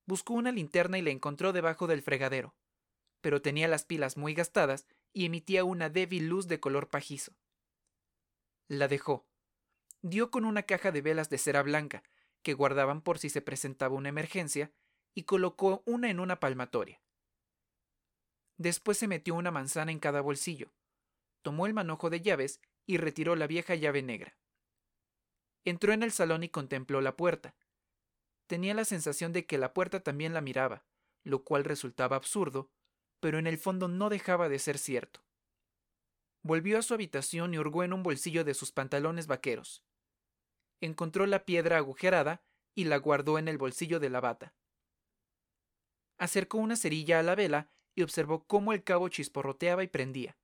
Buscó 0.05 0.33
una 0.33 0.51
linterna 0.51 0.97
y 0.97 1.01
la 1.01 1.11
encontró 1.11 1.53
debajo 1.53 1.87
del 1.87 2.01
fregadero, 2.01 2.55
pero 3.21 3.41
tenía 3.41 3.67
las 3.67 3.85
pilas 3.85 4.17
muy 4.17 4.33
gastadas 4.33 4.85
y 5.13 5.25
emitía 5.25 5.63
una 5.63 5.89
débil 5.89 6.27
luz 6.27 6.47
de 6.47 6.59
color 6.59 6.89
pajizo. 6.89 7.33
La 8.67 8.87
dejó. 8.87 9.25
Dio 10.01 10.31
con 10.31 10.43
una 10.43 10.63
caja 10.63 10.91
de 10.91 11.01
velas 11.01 11.29
de 11.29 11.37
cera 11.37 11.63
blanca, 11.63 12.03
que 12.41 12.53
guardaban 12.53 13.01
por 13.01 13.19
si 13.19 13.29
se 13.29 13.41
presentaba 13.41 13.95
una 13.95 14.09
emergencia, 14.09 14.73
y 15.13 15.23
colocó 15.23 15.83
una 15.85 16.09
en 16.09 16.19
una 16.19 16.39
palmatoria. 16.39 17.01
Después 18.57 18.97
se 18.97 19.07
metió 19.07 19.35
una 19.35 19.51
manzana 19.51 19.91
en 19.91 19.99
cada 19.99 20.21
bolsillo, 20.21 20.73
tomó 21.41 21.65
el 21.65 21.73
manojo 21.73 22.09
de 22.09 22.21
llaves 22.21 22.59
y 22.85 22.97
retiró 22.97 23.35
la 23.35 23.47
vieja 23.47 23.75
llave 23.75 24.01
negra. 24.01 24.37
Entró 25.63 25.93
en 25.93 26.03
el 26.03 26.11
salón 26.11 26.43
y 26.43 26.49
contempló 26.49 26.99
la 26.99 27.15
puerta, 27.15 27.55
Tenía 28.53 28.75
la 28.75 28.85
sensación 28.85 29.33
de 29.33 29.47
que 29.47 29.57
la 29.57 29.73
puerta 29.73 30.01
también 30.01 30.35
la 30.35 30.39
miraba, 30.39 30.85
lo 31.23 31.43
cual 31.43 31.63
resultaba 31.63 32.15
absurdo, 32.15 32.69
pero 33.19 33.39
en 33.39 33.47
el 33.47 33.57
fondo 33.57 33.87
no 33.87 34.09
dejaba 34.09 34.47
de 34.47 34.59
ser 34.59 34.77
cierto. 34.77 35.25
Volvió 36.43 36.77
a 36.77 36.83
su 36.83 36.93
habitación 36.93 37.55
y 37.55 37.57
hurgó 37.57 37.83
en 37.83 37.93
un 37.93 38.03
bolsillo 38.03 38.43
de 38.43 38.53
sus 38.53 38.71
pantalones 38.71 39.25
vaqueros. 39.25 39.83
Encontró 40.81 41.25
la 41.25 41.45
piedra 41.45 41.77
agujerada 41.77 42.43
y 42.75 42.83
la 42.83 42.97
guardó 42.97 43.39
en 43.39 43.47
el 43.47 43.57
bolsillo 43.57 43.99
de 43.99 44.11
la 44.11 44.21
bata. 44.21 44.53
Acercó 46.19 46.59
una 46.59 46.75
cerilla 46.75 47.17
a 47.17 47.23
la 47.23 47.33
vela 47.33 47.71
y 47.95 48.03
observó 48.03 48.45
cómo 48.45 48.71
el 48.71 48.83
cabo 48.83 49.09
chisporroteaba 49.09 49.83
y 49.83 49.87
prendía. 49.87 50.37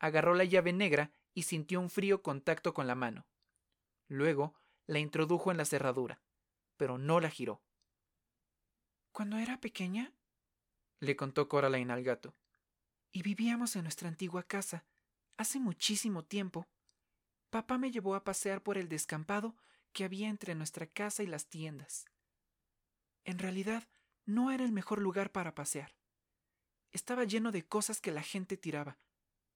Agarró 0.00 0.34
la 0.34 0.42
llave 0.42 0.72
negra 0.72 1.12
y 1.34 1.44
sintió 1.44 1.78
un 1.78 1.88
frío 1.88 2.20
contacto 2.24 2.74
con 2.74 2.88
la 2.88 2.96
mano. 2.96 3.28
Luego 4.08 4.56
la 4.88 4.98
introdujo 4.98 5.52
en 5.52 5.56
la 5.56 5.64
cerradura 5.64 6.20
pero 6.80 6.96
no 6.96 7.20
la 7.20 7.28
giró. 7.28 7.60
Cuando 9.12 9.36
era 9.36 9.60
pequeña, 9.60 10.14
le 10.98 11.14
contó 11.14 11.46
Coraline 11.46 11.92
al 11.92 12.02
gato. 12.02 12.34
Y 13.12 13.22
vivíamos 13.22 13.76
en 13.76 13.82
nuestra 13.82 14.08
antigua 14.08 14.44
casa. 14.44 14.86
Hace 15.36 15.60
muchísimo 15.60 16.24
tiempo. 16.24 16.70
Papá 17.50 17.76
me 17.76 17.90
llevó 17.90 18.14
a 18.14 18.24
pasear 18.24 18.62
por 18.62 18.78
el 18.78 18.88
descampado 18.88 19.56
que 19.92 20.04
había 20.04 20.30
entre 20.30 20.54
nuestra 20.54 20.86
casa 20.86 21.22
y 21.22 21.26
las 21.26 21.50
tiendas. 21.50 22.06
En 23.24 23.38
realidad, 23.38 23.86
no 24.24 24.50
era 24.50 24.64
el 24.64 24.72
mejor 24.72 25.02
lugar 25.02 25.32
para 25.32 25.54
pasear. 25.54 25.94
Estaba 26.92 27.24
lleno 27.24 27.52
de 27.52 27.68
cosas 27.68 28.00
que 28.00 28.10
la 28.10 28.22
gente 28.22 28.56
tiraba. 28.56 28.96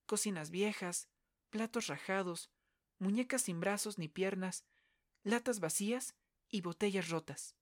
Cocinas 0.04 0.50
viejas, 0.50 1.08
platos 1.48 1.86
rajados, 1.86 2.50
muñecas 2.98 3.40
sin 3.40 3.60
brazos 3.60 3.96
ni 3.96 4.08
piernas, 4.08 4.66
latas 5.22 5.58
vacías 5.58 6.14
y 6.54 6.60
botellas 6.60 7.08
rotas. 7.08 7.56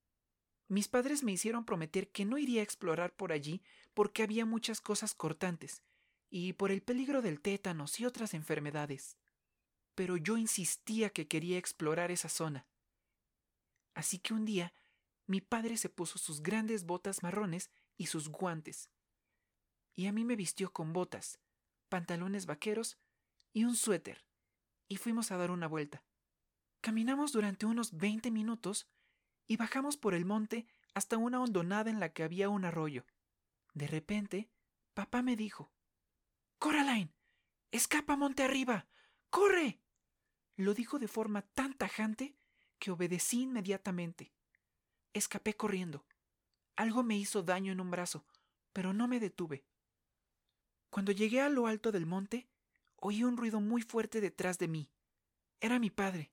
Mis 0.68 0.86
padres 0.86 1.22
me 1.22 1.32
hicieron 1.32 1.64
prometer 1.64 2.10
que 2.12 2.26
no 2.26 2.36
iría 2.36 2.60
a 2.60 2.64
explorar 2.64 3.16
por 3.16 3.32
allí 3.32 3.62
porque 3.94 4.22
había 4.22 4.44
muchas 4.44 4.82
cosas 4.82 5.14
cortantes 5.14 5.82
y 6.28 6.52
por 6.52 6.70
el 6.70 6.82
peligro 6.82 7.22
del 7.22 7.40
tétanos 7.40 7.98
y 8.00 8.04
otras 8.04 8.34
enfermedades. 8.34 9.16
Pero 9.94 10.18
yo 10.18 10.36
insistía 10.36 11.08
que 11.08 11.26
quería 11.26 11.56
explorar 11.56 12.10
esa 12.10 12.28
zona. 12.28 12.66
Así 13.94 14.18
que 14.18 14.34
un 14.34 14.44
día 14.44 14.74
mi 15.26 15.40
padre 15.40 15.78
se 15.78 15.88
puso 15.88 16.18
sus 16.18 16.42
grandes 16.42 16.84
botas 16.84 17.22
marrones 17.22 17.70
y 17.96 18.08
sus 18.08 18.28
guantes, 18.28 18.90
y 19.94 20.06
a 20.06 20.12
mí 20.12 20.22
me 20.24 20.36
vistió 20.36 20.70
con 20.70 20.92
botas, 20.92 21.38
pantalones 21.88 22.44
vaqueros 22.44 22.98
y 23.54 23.64
un 23.64 23.74
suéter, 23.74 24.26
y 24.86 24.96
fuimos 24.96 25.30
a 25.30 25.38
dar 25.38 25.50
una 25.50 25.66
vuelta. 25.66 26.04
Caminamos 26.82 27.30
durante 27.30 27.64
unos 27.64 27.96
veinte 27.96 28.32
minutos 28.32 28.88
y 29.46 29.56
bajamos 29.56 29.96
por 29.96 30.14
el 30.14 30.24
monte 30.24 30.66
hasta 30.94 31.16
una 31.16 31.40
hondonada 31.40 31.90
en 31.90 32.00
la 32.00 32.12
que 32.12 32.24
había 32.24 32.48
un 32.48 32.64
arroyo. 32.64 33.06
De 33.72 33.86
repente, 33.86 34.50
papá 34.92 35.22
me 35.22 35.36
dijo 35.36 35.72
Coraline. 36.58 37.14
Escapa 37.70 38.16
monte 38.16 38.42
arriba. 38.42 38.88
¡Corre! 39.30 39.80
Lo 40.56 40.74
dijo 40.74 40.98
de 40.98 41.06
forma 41.06 41.42
tan 41.42 41.72
tajante 41.72 42.36
que 42.80 42.90
obedecí 42.90 43.42
inmediatamente. 43.42 44.32
Escapé 45.14 45.54
corriendo. 45.54 46.04
Algo 46.74 47.04
me 47.04 47.16
hizo 47.16 47.44
daño 47.44 47.70
en 47.70 47.80
un 47.80 47.92
brazo, 47.92 48.26
pero 48.72 48.92
no 48.92 49.06
me 49.06 49.20
detuve. 49.20 49.64
Cuando 50.90 51.12
llegué 51.12 51.40
a 51.40 51.48
lo 51.48 51.68
alto 51.68 51.92
del 51.92 52.06
monte, 52.06 52.48
oí 52.96 53.22
un 53.22 53.36
ruido 53.36 53.60
muy 53.60 53.82
fuerte 53.82 54.20
detrás 54.20 54.58
de 54.58 54.66
mí. 54.66 54.90
Era 55.60 55.78
mi 55.78 55.90
padre, 55.90 56.32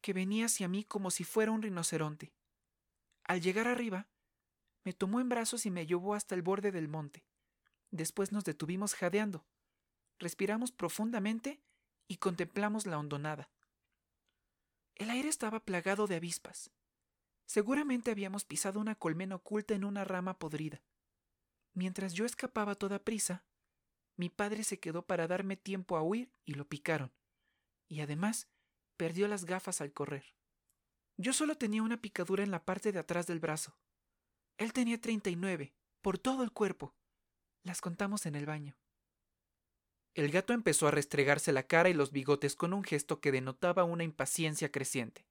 que 0.00 0.12
venía 0.12 0.46
hacia 0.46 0.68
mí 0.68 0.84
como 0.84 1.10
si 1.10 1.24
fuera 1.24 1.52
un 1.52 1.62
rinoceronte. 1.62 2.32
Al 3.24 3.40
llegar 3.40 3.68
arriba, 3.68 4.08
me 4.84 4.92
tomó 4.92 5.20
en 5.20 5.28
brazos 5.28 5.66
y 5.66 5.70
me 5.70 5.86
llevó 5.86 6.14
hasta 6.14 6.34
el 6.34 6.42
borde 6.42 6.72
del 6.72 6.88
monte. 6.88 7.26
Después 7.90 8.32
nos 8.32 8.44
detuvimos 8.44 8.94
jadeando. 8.94 9.46
Respiramos 10.18 10.72
profundamente 10.72 11.60
y 12.06 12.16
contemplamos 12.16 12.86
la 12.86 12.98
hondonada. 12.98 13.50
El 14.94 15.10
aire 15.10 15.28
estaba 15.28 15.60
plagado 15.60 16.06
de 16.06 16.16
avispas. 16.16 16.70
Seguramente 17.46 18.10
habíamos 18.10 18.44
pisado 18.44 18.80
una 18.80 18.94
colmena 18.94 19.36
oculta 19.36 19.74
en 19.74 19.84
una 19.84 20.04
rama 20.04 20.38
podrida. 20.38 20.82
Mientras 21.72 22.12
yo 22.14 22.24
escapaba 22.24 22.74
toda 22.74 23.04
prisa, 23.04 23.44
mi 24.16 24.28
padre 24.28 24.64
se 24.64 24.80
quedó 24.80 25.06
para 25.06 25.28
darme 25.28 25.56
tiempo 25.56 25.96
a 25.96 26.02
huir 26.02 26.32
y 26.44 26.54
lo 26.54 26.68
picaron. 26.68 27.12
Y 27.86 28.00
además, 28.00 28.48
perdió 28.98 29.28
las 29.28 29.46
gafas 29.46 29.80
al 29.80 29.94
correr. 29.94 30.34
Yo 31.16 31.32
solo 31.32 31.56
tenía 31.56 31.82
una 31.82 32.02
picadura 32.02 32.44
en 32.44 32.50
la 32.50 32.64
parte 32.64 32.92
de 32.92 32.98
atrás 32.98 33.26
del 33.26 33.40
brazo. 33.40 33.78
Él 34.58 34.74
tenía 34.74 35.00
treinta 35.00 35.30
y 35.30 35.36
nueve, 35.36 35.72
por 36.02 36.18
todo 36.18 36.42
el 36.42 36.52
cuerpo. 36.52 36.94
Las 37.62 37.80
contamos 37.80 38.26
en 38.26 38.34
el 38.34 38.44
baño. 38.44 38.76
El 40.14 40.30
gato 40.30 40.52
empezó 40.52 40.88
a 40.88 40.90
restregarse 40.90 41.52
la 41.52 41.62
cara 41.62 41.88
y 41.88 41.94
los 41.94 42.10
bigotes 42.10 42.56
con 42.56 42.72
un 42.72 42.82
gesto 42.82 43.20
que 43.20 43.32
denotaba 43.32 43.84
una 43.84 44.04
impaciencia 44.04 44.70
creciente. 44.70 45.26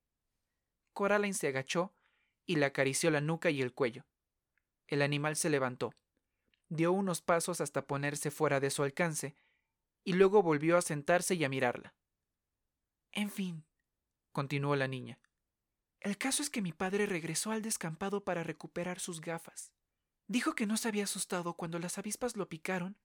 Coraline 0.93 1.33
se 1.33 1.49
agachó 1.49 1.93
y 2.45 2.55
le 2.55 2.65
acarició 2.65 3.11
la 3.11 3.21
nuca 3.21 3.49
y 3.49 3.61
el 3.61 3.73
cuello. 3.73 4.05
El 4.87 5.01
animal 5.01 5.35
se 5.35 5.49
levantó, 5.49 5.93
dio 6.69 6.93
unos 6.93 7.21
pasos 7.21 7.59
hasta 7.59 7.85
ponerse 7.85 8.31
fuera 8.31 8.61
de 8.61 8.69
su 8.69 8.83
alcance, 8.83 9.35
y 10.05 10.13
luego 10.13 10.41
volvió 10.41 10.77
a 10.77 10.81
sentarse 10.81 11.35
y 11.35 11.43
a 11.43 11.49
mirarla. 11.49 11.96
En 13.17 13.31
fin, 13.31 13.65
continuó 14.31 14.75
la 14.75 14.87
niña, 14.87 15.19
el 16.01 16.19
caso 16.19 16.43
es 16.43 16.51
que 16.51 16.61
mi 16.61 16.71
padre 16.71 17.07
regresó 17.07 17.49
al 17.49 17.63
descampado 17.63 18.23
para 18.23 18.43
recuperar 18.43 18.99
sus 18.99 19.21
gafas. 19.21 19.73
Dijo 20.27 20.53
que 20.53 20.67
no 20.67 20.77
se 20.77 20.87
había 20.87 21.05
asustado 21.05 21.55
cuando 21.55 21.79
las 21.79 21.97
avispas 21.97 22.37
lo 22.37 22.47
picaron 22.47 22.95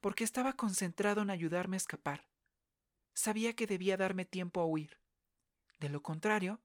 porque 0.00 0.22
estaba 0.22 0.52
concentrado 0.52 1.22
en 1.22 1.30
ayudarme 1.30 1.74
a 1.74 1.78
escapar. 1.78 2.28
Sabía 3.14 3.56
que 3.56 3.66
debía 3.66 3.96
darme 3.96 4.24
tiempo 4.24 4.60
a 4.60 4.64
huir. 4.64 5.00
De 5.80 5.88
lo 5.88 6.04
contrario, 6.04 6.62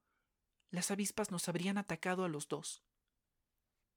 las 0.69 0.91
avispas 0.91 1.31
nos 1.31 1.49
habrían 1.49 1.79
atacado 1.79 2.25
a 2.25 2.29
los 2.29 2.47
dos. 2.47 2.83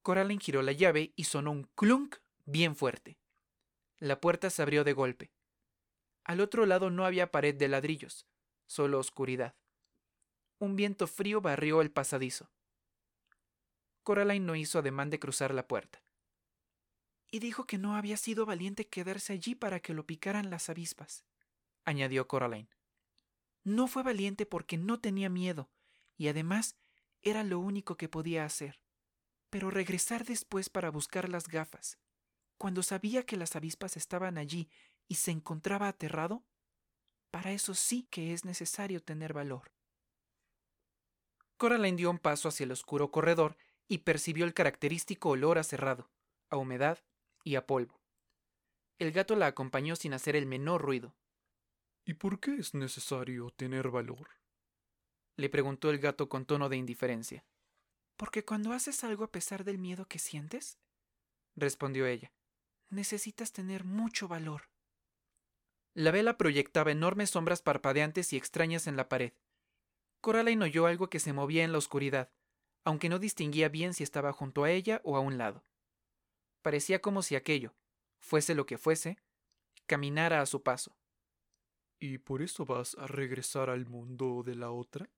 Coraline 0.00 0.40
giró 0.40 0.62
la 0.62 0.72
llave 0.72 1.12
y 1.16 1.24
sonó 1.24 1.50
un 1.50 1.64
clunk 1.74 2.16
bien 2.46 2.74
fuerte. 2.76 3.18
La 3.98 4.22
puerta 4.22 4.48
se 4.48 4.62
abrió 4.62 4.84
de 4.84 4.94
golpe. 4.94 5.34
Al 6.24 6.40
otro 6.40 6.64
lado 6.64 6.88
no 6.88 7.04
había 7.04 7.30
pared 7.30 7.54
de 7.54 7.68
ladrillos, 7.68 8.26
solo 8.70 9.00
oscuridad. 9.00 9.56
Un 10.60 10.76
viento 10.76 11.08
frío 11.08 11.40
barrió 11.40 11.80
el 11.80 11.90
pasadizo. 11.90 12.52
Coraline 14.04 14.46
no 14.46 14.54
hizo 14.54 14.78
ademán 14.78 15.10
de 15.10 15.18
cruzar 15.18 15.52
la 15.52 15.66
puerta 15.66 16.04
y 17.32 17.40
dijo 17.40 17.66
que 17.66 17.78
no 17.78 17.96
había 17.96 18.16
sido 18.16 18.46
valiente 18.46 18.86
quedarse 18.88 19.32
allí 19.32 19.56
para 19.56 19.80
que 19.80 19.92
lo 19.92 20.06
picaran 20.06 20.50
las 20.50 20.68
avispas, 20.68 21.24
añadió 21.84 22.28
Coraline. 22.28 22.68
No 23.64 23.88
fue 23.88 24.04
valiente 24.04 24.46
porque 24.46 24.76
no 24.76 25.00
tenía 25.00 25.28
miedo, 25.28 25.70
y 26.16 26.28
además 26.28 26.76
era 27.22 27.42
lo 27.42 27.58
único 27.58 27.96
que 27.96 28.08
podía 28.08 28.44
hacer. 28.44 28.80
Pero 29.50 29.70
regresar 29.70 30.24
después 30.24 30.70
para 30.70 30.90
buscar 30.90 31.28
las 31.28 31.48
gafas, 31.48 31.98
cuando 32.56 32.82
sabía 32.82 33.26
que 33.26 33.36
las 33.36 33.56
avispas 33.56 33.96
estaban 33.96 34.38
allí 34.38 34.70
y 35.08 35.16
se 35.16 35.32
encontraba 35.32 35.88
aterrado, 35.88 36.44
para 37.30 37.52
eso 37.52 37.74
sí 37.74 38.06
que 38.10 38.32
es 38.32 38.44
necesario 38.44 39.02
tener 39.02 39.32
valor. 39.32 39.72
Coraline 41.56 41.96
dio 41.96 42.10
un 42.10 42.18
paso 42.18 42.48
hacia 42.48 42.64
el 42.64 42.72
oscuro 42.72 43.10
corredor 43.10 43.56
y 43.86 43.98
percibió 43.98 44.44
el 44.44 44.54
característico 44.54 45.30
olor 45.30 45.58
a 45.58 45.64
cerrado, 45.64 46.10
a 46.48 46.56
humedad 46.56 46.98
y 47.44 47.56
a 47.56 47.66
polvo. 47.66 48.00
El 48.98 49.12
gato 49.12 49.36
la 49.36 49.46
acompañó 49.46 49.96
sin 49.96 50.14
hacer 50.14 50.36
el 50.36 50.46
menor 50.46 50.82
ruido. 50.82 51.14
¿Y 52.04 52.14
por 52.14 52.40
qué 52.40 52.56
es 52.56 52.74
necesario 52.74 53.50
tener 53.50 53.90
valor? 53.90 54.28
le 55.36 55.48
preguntó 55.48 55.90
el 55.90 55.98
gato 55.98 56.28
con 56.28 56.44
tono 56.44 56.68
de 56.68 56.76
indiferencia. 56.76 57.44
Porque 58.16 58.44
cuando 58.44 58.72
haces 58.72 59.02
algo 59.04 59.24
a 59.24 59.32
pesar 59.32 59.64
del 59.64 59.78
miedo 59.78 60.06
que 60.06 60.18
sientes, 60.18 60.78
respondió 61.56 62.06
ella, 62.06 62.32
necesitas 62.90 63.52
tener 63.52 63.84
mucho 63.84 64.28
valor. 64.28 64.69
La 65.94 66.10
vela 66.10 66.36
proyectaba 66.36 66.92
enormes 66.92 67.30
sombras 67.30 67.62
parpadeantes 67.62 68.32
y 68.32 68.36
extrañas 68.36 68.86
en 68.86 68.96
la 68.96 69.08
pared. 69.08 69.32
Coraline 70.20 70.64
oyó 70.64 70.86
algo 70.86 71.10
que 71.10 71.18
se 71.18 71.32
movía 71.32 71.64
en 71.64 71.72
la 71.72 71.78
oscuridad, 71.78 72.30
aunque 72.84 73.08
no 73.08 73.18
distinguía 73.18 73.68
bien 73.68 73.94
si 73.94 74.02
estaba 74.02 74.32
junto 74.32 74.64
a 74.64 74.70
ella 74.70 75.00
o 75.04 75.16
a 75.16 75.20
un 75.20 75.38
lado. 75.38 75.64
Parecía 76.62 77.00
como 77.00 77.22
si 77.22 77.36
aquello, 77.36 77.74
fuese 78.20 78.54
lo 78.54 78.66
que 78.66 78.78
fuese, 78.78 79.18
caminara 79.86 80.40
a 80.40 80.46
su 80.46 80.62
paso. 80.62 80.96
¿Y 81.98 82.18
por 82.18 82.42
eso 82.42 82.64
vas 82.64 82.96
a 82.98 83.06
regresar 83.06 83.70
al 83.70 83.86
mundo 83.86 84.42
de 84.44 84.54
la 84.54 84.70
otra? 84.70 85.10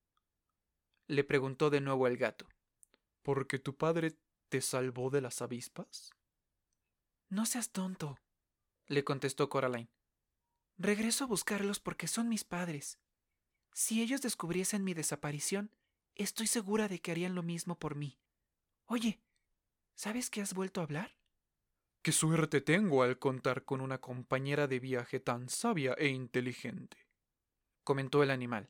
le 1.09 1.25
preguntó 1.25 1.69
de 1.69 1.81
nuevo 1.81 2.07
el 2.07 2.17
gato. 2.17 2.49
¿Porque 3.23 3.59
tu 3.59 3.77
padre 3.77 4.17
te 4.49 4.61
salvó 4.61 5.11
de 5.11 5.21
las 5.21 5.43
avispas? 5.43 6.11
No 7.29 7.45
seas 7.45 7.71
tonto, 7.71 8.19
le 8.87 9.05
contestó 9.05 9.49
Coraline. 9.49 9.91
Regreso 10.83 11.23
a 11.23 11.27
buscarlos 11.29 11.79
porque 11.79 12.09
son 12.09 12.29
mis 12.29 12.43
padres. 12.43 12.99
Si 13.73 14.03
ellos 14.03 14.21
descubriesen 14.21 14.83
mi 14.83 14.95
desaparición, 14.95 15.71
estoy 16.17 16.49
segura 16.49 16.89
de 16.89 17.01
que 17.01 17.13
harían 17.13 17.37
lo 17.37 17.45
mismo 17.45 17.79
por 17.79 17.95
mí. 17.95 18.19
Oye, 18.87 19.23
¿sabes 19.95 20.29
que 20.29 20.41
has 20.41 20.55
vuelto 20.55 20.81
a 20.81 20.83
hablar? 20.83 21.17
Qué 22.03 22.11
suerte 22.11 22.61
tengo 22.61 23.05
al 23.05 23.21
contar 23.21 23.65
con 23.65 23.81
una 23.81 24.01
compañera 24.01 24.67
de 24.67 24.81
viaje 24.81 25.21
tan 25.21 25.49
sabia 25.49 25.95
e 25.99 26.09
inteligente, 26.09 26.97
comentó 27.85 28.25
el 28.25 28.33
animal. 28.33 28.69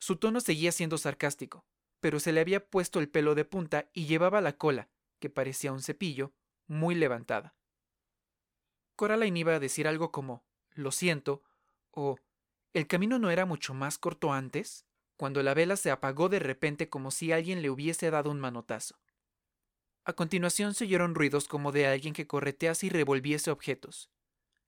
Su 0.00 0.16
tono 0.16 0.40
seguía 0.40 0.72
siendo 0.72 0.98
sarcástico, 0.98 1.64
pero 2.00 2.18
se 2.18 2.32
le 2.32 2.40
había 2.40 2.68
puesto 2.68 2.98
el 2.98 3.08
pelo 3.08 3.36
de 3.36 3.44
punta 3.44 3.88
y 3.92 4.06
llevaba 4.06 4.40
la 4.40 4.58
cola, 4.58 4.88
que 5.20 5.30
parecía 5.30 5.70
un 5.70 5.82
cepillo, 5.82 6.32
muy 6.66 6.96
levantada. 6.96 7.54
Coraline 8.96 9.38
iba 9.38 9.54
a 9.54 9.60
decir 9.60 9.86
algo 9.86 10.10
como 10.10 10.47
lo 10.78 10.92
siento 10.92 11.42
o 11.90 12.16
el 12.72 12.86
camino 12.86 13.18
no 13.18 13.30
era 13.30 13.44
mucho 13.44 13.74
más 13.74 13.98
corto 13.98 14.32
antes, 14.32 14.86
cuando 15.16 15.42
la 15.42 15.54
vela 15.54 15.76
se 15.76 15.90
apagó 15.90 16.28
de 16.28 16.38
repente 16.38 16.88
como 16.88 17.10
si 17.10 17.32
alguien 17.32 17.60
le 17.60 17.70
hubiese 17.70 18.10
dado 18.10 18.30
un 18.30 18.38
manotazo. 18.38 19.00
A 20.04 20.12
continuación 20.12 20.74
se 20.74 20.84
oyeron 20.84 21.14
ruidos 21.14 21.48
como 21.48 21.72
de 21.72 21.86
alguien 21.86 22.14
que 22.14 22.26
corretease 22.26 22.86
y 22.86 22.90
revolviese 22.90 23.50
objetos, 23.50 24.10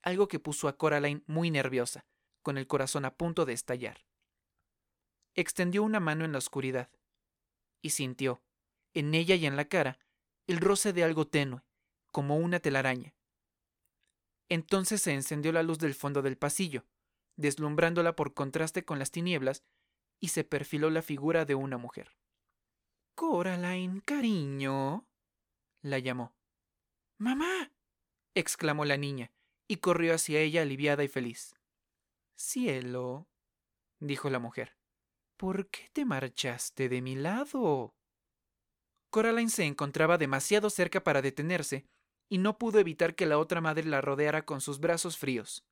algo 0.02 0.26
que 0.26 0.40
puso 0.40 0.66
a 0.66 0.76
Coraline 0.76 1.22
muy 1.26 1.50
nerviosa, 1.50 2.04
con 2.42 2.58
el 2.58 2.66
corazón 2.66 3.04
a 3.04 3.14
punto 3.14 3.46
de 3.46 3.52
estallar. 3.52 4.04
Extendió 5.34 5.84
una 5.84 6.00
mano 6.00 6.24
en 6.24 6.32
la 6.32 6.38
oscuridad 6.38 6.90
y 7.80 7.90
sintió, 7.90 8.42
en 8.92 9.14
ella 9.14 9.36
y 9.36 9.46
en 9.46 9.56
la 9.56 9.66
cara, 9.66 9.98
el 10.48 10.58
roce 10.58 10.92
de 10.92 11.04
algo 11.04 11.28
tenue, 11.28 11.62
como 12.10 12.36
una 12.36 12.58
telaraña. 12.58 13.14
Entonces 14.50 15.00
se 15.00 15.14
encendió 15.14 15.52
la 15.52 15.62
luz 15.62 15.78
del 15.78 15.94
fondo 15.94 16.22
del 16.22 16.36
pasillo, 16.36 16.84
deslumbrándola 17.36 18.16
por 18.16 18.34
contraste 18.34 18.84
con 18.84 18.98
las 18.98 19.12
tinieblas, 19.12 19.62
y 20.20 20.28
se 20.28 20.44
perfiló 20.44 20.90
la 20.90 21.02
figura 21.02 21.44
de 21.44 21.54
una 21.54 21.78
mujer. 21.78 22.18
Coraline, 23.14 24.02
cariño, 24.02 25.06
la 25.82 25.98
llamó. 26.00 26.34
Mamá, 27.16 27.72
exclamó 28.34 28.84
la 28.84 28.96
niña, 28.96 29.32
y 29.68 29.76
corrió 29.76 30.14
hacia 30.14 30.40
ella 30.40 30.62
aliviada 30.62 31.04
y 31.04 31.08
feliz. 31.08 31.54
Cielo, 32.36 33.28
dijo 34.00 34.30
la 34.30 34.40
mujer, 34.40 34.76
¿por 35.36 35.70
qué 35.70 35.88
te 35.92 36.04
marchaste 36.04 36.88
de 36.88 37.02
mi 37.02 37.14
lado? 37.14 37.94
Coraline 39.10 39.50
se 39.50 39.64
encontraba 39.64 40.18
demasiado 40.18 40.70
cerca 40.70 41.04
para 41.04 41.22
detenerse, 41.22 41.86
y 42.30 42.38
no 42.38 42.58
pudo 42.58 42.78
evitar 42.78 43.16
que 43.16 43.26
la 43.26 43.38
otra 43.38 43.60
madre 43.60 43.84
la 43.84 44.00
rodeara 44.00 44.46
con 44.46 44.60
sus 44.60 44.78
brazos 44.78 45.18
fríos. 45.18 45.66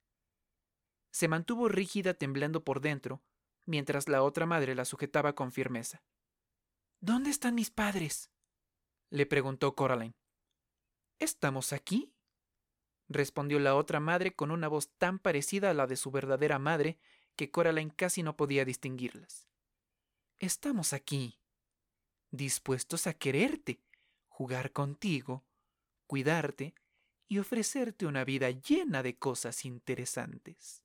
Se 1.11 1.29
mantuvo 1.29 1.69
rígida 1.69 2.15
temblando 2.15 2.65
por 2.65 2.81
dentro, 2.81 3.23
mientras 3.65 4.09
la 4.09 4.23
otra 4.25 4.45
madre 4.45 4.75
la 4.75 4.85
sujetaba 4.85 5.35
con 5.35 5.53
firmeza. 5.53 6.03
¿Dónde 7.01 7.31
están 7.31 7.55
mis 7.55 7.71
padres? 7.71 8.31
le 9.09 9.25
preguntó 9.25 9.75
Coraline. 9.77 10.17
Estamos 11.21 11.73
aquí, 11.73 12.13
respondió 13.09 13.61
la 13.61 13.77
otra 13.77 14.01
madre 14.01 14.35
con 14.35 14.51
una 14.51 14.67
voz 14.67 14.91
tan 14.99 15.21
parecida 15.21 15.71
a 15.71 15.75
la 15.75 15.87
de 15.87 15.97
su 15.97 16.11
verdadera 16.11 16.59
madre 16.59 16.99
que 17.37 17.53
Coraline 17.53 17.95
casi 17.95 18.25
no 18.25 18.37
podía 18.37 18.65
distinguirlas. 18.65 19.49
Estamos 20.41 20.93
aquí, 20.93 21.41
dispuestos 22.33 23.07
a 23.07 23.15
quererte, 23.15 23.81
jugar 24.27 24.73
contigo, 24.73 25.48
cuidarte 26.09 26.75
y 27.29 27.39
ofrecerte 27.39 28.07
una 28.07 28.25
vida 28.25 28.51
llena 28.51 29.05
de 29.05 29.17
cosas 29.17 29.65
interesantes. 29.65 30.83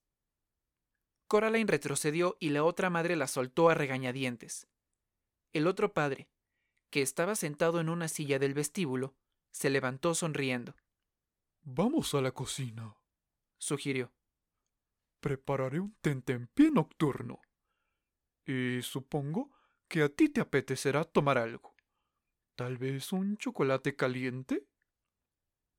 Coraline 1.27 1.72
retrocedió 1.72 2.38
y 2.39 2.50
la 2.50 2.63
otra 2.63 2.92
madre 2.92 3.15
la 3.15 3.27
soltó 3.27 3.70
a 3.70 3.74
regañadientes. 3.74 4.68
El 5.51 5.65
otro 5.65 5.94
padre, 5.94 6.30
que 6.92 7.01
estaba 7.01 7.36
sentado 7.36 7.80
en 7.80 7.89
una 7.89 8.08
silla 8.08 8.38
del 8.38 8.53
vestíbulo, 8.53 9.15
se 9.51 9.72
levantó 9.72 10.13
sonriendo. 10.13 10.75
Vamos 11.63 12.13
a 12.13 12.22
la 12.22 12.32
cocina, 12.32 12.96
sugirió. 13.58 14.12
Prepararé 15.22 15.80
un 15.80 15.96
tentempié 16.01 16.70
nocturno. 16.70 17.42
Y 18.46 18.82
supongo 18.82 19.51
que 19.88 20.03
a 20.03 20.10
ti 20.10 20.27
te 20.27 20.42
apetecerá 20.42 21.06
tomar 21.06 21.38
algo. 21.38 21.74
¿Tal 22.56 22.77
vez 22.77 23.13
un 23.13 23.38
chocolate 23.38 23.96
caliente? 23.96 24.68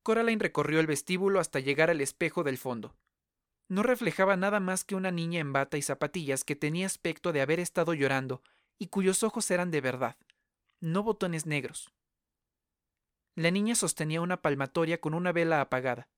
Coraline 0.05 0.39
recorrió 0.39 0.81
el 0.81 0.87
vestíbulo 0.87 1.41
hasta 1.41 1.61
llegar 1.61 1.89
al 1.89 2.03
espejo 2.03 2.45
del 2.45 2.59
fondo. 2.59 2.95
No 3.69 3.83
reflejaba 3.83 4.37
nada 4.37 4.61
más 4.61 4.85
que 4.85 4.95
una 4.95 5.11
niña 5.11 5.41
en 5.41 5.55
bata 5.55 5.79
y 5.79 5.83
zapatillas 5.83 6.45
que 6.45 6.55
tenía 6.55 6.85
aspecto 6.85 7.33
de 7.33 7.41
haber 7.41 7.59
estado 7.59 7.95
llorando 7.95 8.43
y 8.79 8.89
cuyos 8.89 9.23
ojos 9.23 9.51
eran 9.51 9.71
de 9.71 9.81
verdad, 9.81 10.19
no 10.79 11.03
botones 11.03 11.47
negros. 11.47 11.91
La 13.35 13.51
niña 13.51 13.75
sostenía 13.75 14.21
una 14.21 14.43
palmatoria 14.43 15.01
con 15.01 15.15
una 15.15 15.33
vela 15.33 15.63
apagada. 15.63 16.11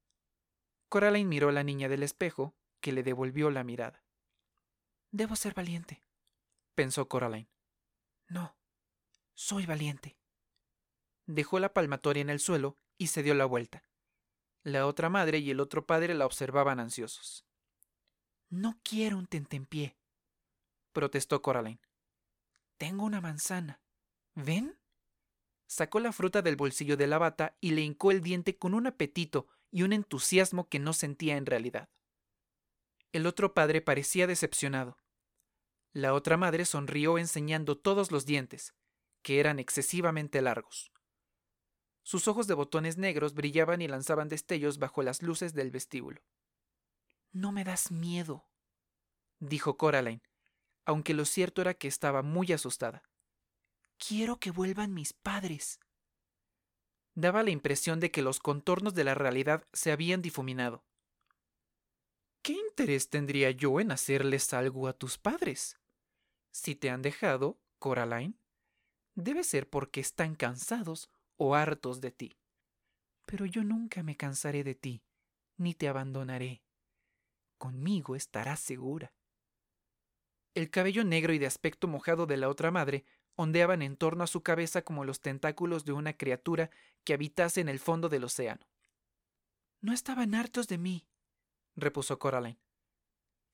Coraline 0.89 1.29
miró 1.29 1.51
a 1.51 1.53
la 1.53 1.63
niña 1.63 1.89
del 1.89 2.03
espejo, 2.03 2.57
que 2.81 2.91
le 2.93 3.05
devolvió 3.05 3.51
la 3.53 3.63
mirada. 3.63 4.05
Debo 5.13 5.37
ser 5.37 5.55
valiente, 5.55 6.03
pensó 6.75 7.09
Coraline. 7.09 7.49
No, 8.27 8.57
soy 9.35 9.65
valiente. 9.65 10.19
Dejó 11.27 11.61
la 11.61 11.73
palmatoria 11.73 12.21
en 12.21 12.31
el 12.31 12.41
suelo 12.41 12.79
y 12.99 13.09
se 13.09 13.23
dio 13.23 13.35
la 13.35 13.45
vuelta. 13.45 13.83
La 14.63 14.87
otra 14.87 15.09
madre 15.09 15.39
y 15.39 15.51
el 15.51 15.61
otro 15.61 15.87
padre 15.87 16.15
la 16.15 16.27
observaban 16.27 16.81
ansiosos. 16.81 17.45
No 18.49 18.81
quiero 18.83 19.19
un 19.19 19.27
tentempié, 19.27 19.97
protestó 20.93 21.43
Coraline. 21.43 21.81
Tengo 22.79 23.05
una 23.05 23.21
manzana. 23.21 23.81
¿Ven? 24.35 24.79
Sacó 25.67 26.01
la 26.01 26.13
fruta 26.13 26.43
del 26.43 26.57
bolsillo 26.57 26.97
de 26.97 27.07
la 27.07 27.19
bata 27.19 27.57
y 27.61 27.73
le 27.73 27.83
hincó 27.83 28.11
el 28.13 28.23
diente 28.23 28.57
con 28.57 28.75
un 28.75 28.87
apetito 28.87 29.47
y 29.71 29.83
un 29.83 29.93
entusiasmo 29.93 30.69
que 30.69 30.79
no 30.79 30.93
sentía 30.93 31.37
en 31.37 31.47
realidad. 31.47 31.91
El 33.13 33.27
otro 33.27 33.55
padre 33.55 33.81
parecía 33.81 34.27
decepcionado. 34.27 34.99
La 35.93 36.13
otra 36.13 36.37
madre 36.37 36.65
sonrió 36.65 37.19
enseñando 37.19 37.79
todos 37.79 38.11
los 38.11 38.27
dientes, 38.27 38.75
que 39.23 39.41
eran 39.41 39.59
excesivamente 39.59 40.41
largos. 40.43 40.93
Sus 42.07 42.29
ojos 42.29 42.47
de 42.47 42.55
botones 42.55 42.99
negros 42.99 43.35
brillaban 43.35 43.83
y 43.83 43.89
lanzaban 43.89 44.29
destellos 44.29 44.79
bajo 44.79 45.03
las 45.03 45.23
luces 45.23 45.55
del 45.55 45.73
vestíbulo. 45.73 46.23
No 47.33 47.51
me 47.51 47.65
das 47.65 47.91
miedo, 47.91 48.47
dijo 49.41 49.77
Coraline, 49.77 50.23
aunque 50.85 51.15
lo 51.15 51.25
cierto 51.25 51.63
era 51.63 51.75
que 51.75 51.89
estaba 51.89 52.23
muy 52.23 52.53
asustada. 52.53 53.03
Quiero 53.99 54.39
que 54.39 54.53
vuelvan 54.53 54.95
mis 54.95 55.15
padres. 55.15 55.81
Daba 57.17 57.43
la 57.43 57.51
impresión 57.51 57.99
de 57.99 58.13
que 58.13 58.23
los 58.23 58.39
contornos 58.39 58.95
de 58.95 59.03
la 59.03 59.17
realidad 59.17 59.67
se 59.73 59.91
habían 59.91 60.23
difuminado. 60.23 60.85
¿Qué 62.43 62.53
interés 62.53 63.11
tendría 63.11 63.51
yo 63.51 63.81
en 63.81 63.91
hacerles 63.91 64.53
algo 64.53 64.87
a 64.87 64.93
tus 64.93 65.19
padres? 65.19 65.81
Si 66.53 66.77
te 66.77 66.89
han 66.89 67.03
dejado, 67.03 67.59
Coraline, 67.81 68.39
debe 69.17 69.43
ser 69.43 69.69
porque 69.69 69.99
están 69.99 70.37
cansados 70.37 71.11
o 71.37 71.55
hartos 71.55 72.01
de 72.01 72.11
ti. 72.11 72.39
Pero 73.25 73.47
yo 73.47 73.65
nunca 73.65 74.03
me 74.03 74.17
cansaré 74.17 74.65
de 74.65 74.75
ti, 74.75 75.03
ni 75.57 75.75
te 75.75 75.89
abandonaré. 75.89 76.63
Conmigo 77.59 78.17
estarás 78.17 78.61
segura. 78.61 79.13
El 80.55 80.71
cabello 80.71 81.05
negro 81.05 81.33
y 81.33 81.39
de 81.39 81.47
aspecto 81.47 81.89
mojado 81.89 82.27
de 82.27 82.37
la 82.37 82.49
otra 82.49 82.71
madre 82.71 83.05
ondeaban 83.35 83.83
en 83.83 83.97
torno 83.97 84.25
a 84.25 84.27
su 84.27 84.43
cabeza 84.43 84.83
como 84.83 85.05
los 85.05 85.21
tentáculos 85.21 85.85
de 85.85 85.93
una 85.93 86.17
criatura 86.17 86.71
que 87.05 87.13
habitase 87.13 87.61
en 87.61 87.69
el 87.69 87.79
fondo 87.79 88.09
del 88.09 88.25
océano. 88.25 88.67
No 89.81 89.93
estaban 89.93 90.35
hartos 90.35 90.69
de 90.69 90.79
mí, 90.79 91.07
repuso 91.75 92.19
Coraline. 92.19 92.59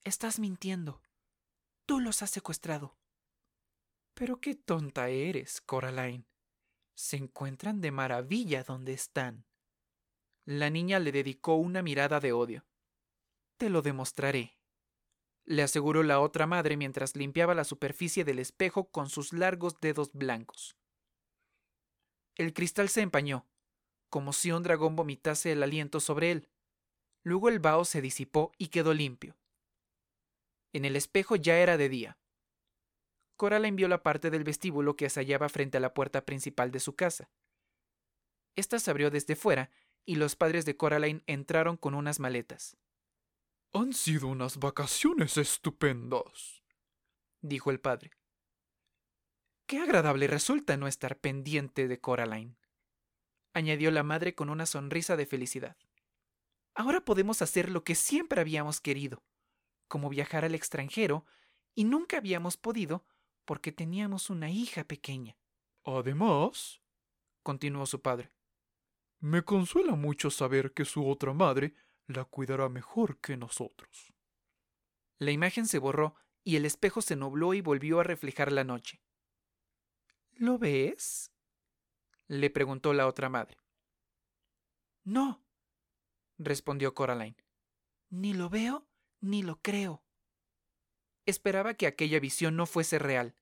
Estás 0.03 0.39
mintiendo. 0.39 1.01
Tú 1.85 1.99
los 1.99 2.21
has 2.23 2.29
secuestrado. 2.31 2.97
Pero 4.13 4.39
qué 4.39 4.55
tonta 4.55 5.09
eres, 5.09 5.59
Coraline. 5.61 6.25
Se 6.95 7.17
encuentran 7.17 7.81
de 7.81 7.91
maravilla 7.91 8.63
donde 8.63 8.93
están. 8.93 9.45
La 10.45 10.69
niña 10.69 10.99
le 10.99 11.11
dedicó 11.11 11.55
una 11.55 11.81
mirada 11.81 12.19
de 12.19 12.33
odio. 12.33 12.65
Te 13.57 13.69
lo 13.69 13.81
demostraré, 13.81 14.57
le 15.45 15.61
aseguró 15.61 16.03
la 16.03 16.19
otra 16.19 16.47
madre 16.47 16.77
mientras 16.77 17.15
limpiaba 17.15 17.53
la 17.53 17.65
superficie 17.65 18.23
del 18.23 18.39
espejo 18.39 18.89
con 18.89 19.09
sus 19.09 19.33
largos 19.33 19.79
dedos 19.81 20.13
blancos. 20.13 20.77
El 22.35 22.53
cristal 22.53 22.89
se 22.89 23.01
empañó, 23.01 23.45
como 24.09 24.31
si 24.33 24.51
un 24.51 24.63
dragón 24.63 24.95
vomitase 24.95 25.51
el 25.51 25.61
aliento 25.61 25.99
sobre 25.99 26.31
él. 26.31 26.49
Luego 27.23 27.49
el 27.49 27.59
vaho 27.59 27.85
se 27.85 28.01
disipó 28.01 28.51
y 28.57 28.67
quedó 28.67 28.93
limpio. 28.93 29.37
En 30.71 30.85
el 30.85 30.95
espejo 30.95 31.35
ya 31.35 31.59
era 31.59 31.77
de 31.77 31.89
día. 31.89 32.17
Coraline 33.35 33.69
envió 33.69 33.87
la 33.87 34.03
parte 34.03 34.29
del 34.29 34.43
vestíbulo 34.43 34.95
que 34.95 35.09
se 35.09 35.19
hallaba 35.19 35.49
frente 35.49 35.77
a 35.77 35.81
la 35.81 35.93
puerta 35.93 36.25
principal 36.25 36.71
de 36.71 36.79
su 36.79 36.95
casa. 36.95 37.29
Esta 38.55 38.79
se 38.79 38.91
abrió 38.91 39.09
desde 39.09 39.35
fuera 39.35 39.71
y 40.05 40.15
los 40.15 40.35
padres 40.35 40.65
de 40.65 40.77
Coraline 40.77 41.23
entraron 41.27 41.77
con 41.77 41.95
unas 41.95 42.19
maletas. 42.19 42.77
Han 43.73 43.93
sido 43.93 44.27
unas 44.27 44.57
vacaciones 44.57 45.37
estupendas, 45.37 46.63
dijo 47.41 47.71
el 47.71 47.79
padre. 47.79 48.11
Qué 49.65 49.79
agradable 49.79 50.27
resulta 50.27 50.77
no 50.77 50.87
estar 50.87 51.17
pendiente 51.19 51.87
de 51.87 51.99
Coraline, 51.99 52.57
añadió 53.53 53.89
la 53.91 54.03
madre 54.03 54.35
con 54.35 54.49
una 54.49 54.65
sonrisa 54.65 55.15
de 55.15 55.25
felicidad. 55.25 55.77
Ahora 56.75 57.05
podemos 57.05 57.41
hacer 57.41 57.69
lo 57.69 57.83
que 57.83 57.95
siempre 57.95 58.41
habíamos 58.41 58.81
querido, 58.81 59.23
como 59.87 60.09
viajar 60.09 60.43
al 60.45 60.53
extranjero, 60.53 61.25
y 61.75 61.85
nunca 61.85 62.17
habíamos 62.17 62.57
podido 62.57 63.05
porque 63.45 63.71
teníamos 63.71 64.29
una 64.29 64.49
hija 64.49 64.83
pequeña. 64.83 65.37
Además, 65.83 66.81
continuó 67.41 67.85
su 67.85 68.01
padre, 68.01 68.31
me 69.19 69.43
consuela 69.43 69.95
mucho 69.95 70.29
saber 70.29 70.73
que 70.73 70.85
su 70.85 71.07
otra 71.07 71.33
madre 71.33 71.75
la 72.07 72.25
cuidará 72.25 72.67
mejor 72.69 73.19
que 73.19 73.37
nosotros. 73.37 74.13
La 75.17 75.31
imagen 75.31 75.65
se 75.65 75.79
borró 75.79 76.15
y 76.43 76.57
el 76.57 76.65
espejo 76.65 77.01
se 77.01 77.15
nubló 77.15 77.53
y 77.53 77.61
volvió 77.61 77.99
a 77.99 78.03
reflejar 78.03 78.51
la 78.51 78.63
noche. 78.63 79.01
¿Lo 80.33 80.57
ves? 80.57 81.31
le 82.27 82.49
preguntó 82.49 82.93
la 82.93 83.07
otra 83.07 83.29
madre. 83.29 83.57
No, 85.03 85.45
respondió 86.37 86.93
Coraline. 86.93 87.37
Ni 88.09 88.33
lo 88.33 88.49
veo 88.49 88.87
ni 89.21 89.41
lo 89.41 89.61
creo. 89.61 90.03
Esperaba 91.25 91.73
que 91.73 91.87
aquella 91.87 92.19
visión 92.19 92.55
no 92.55 92.65
fuese 92.65 92.99
real, 92.99 93.35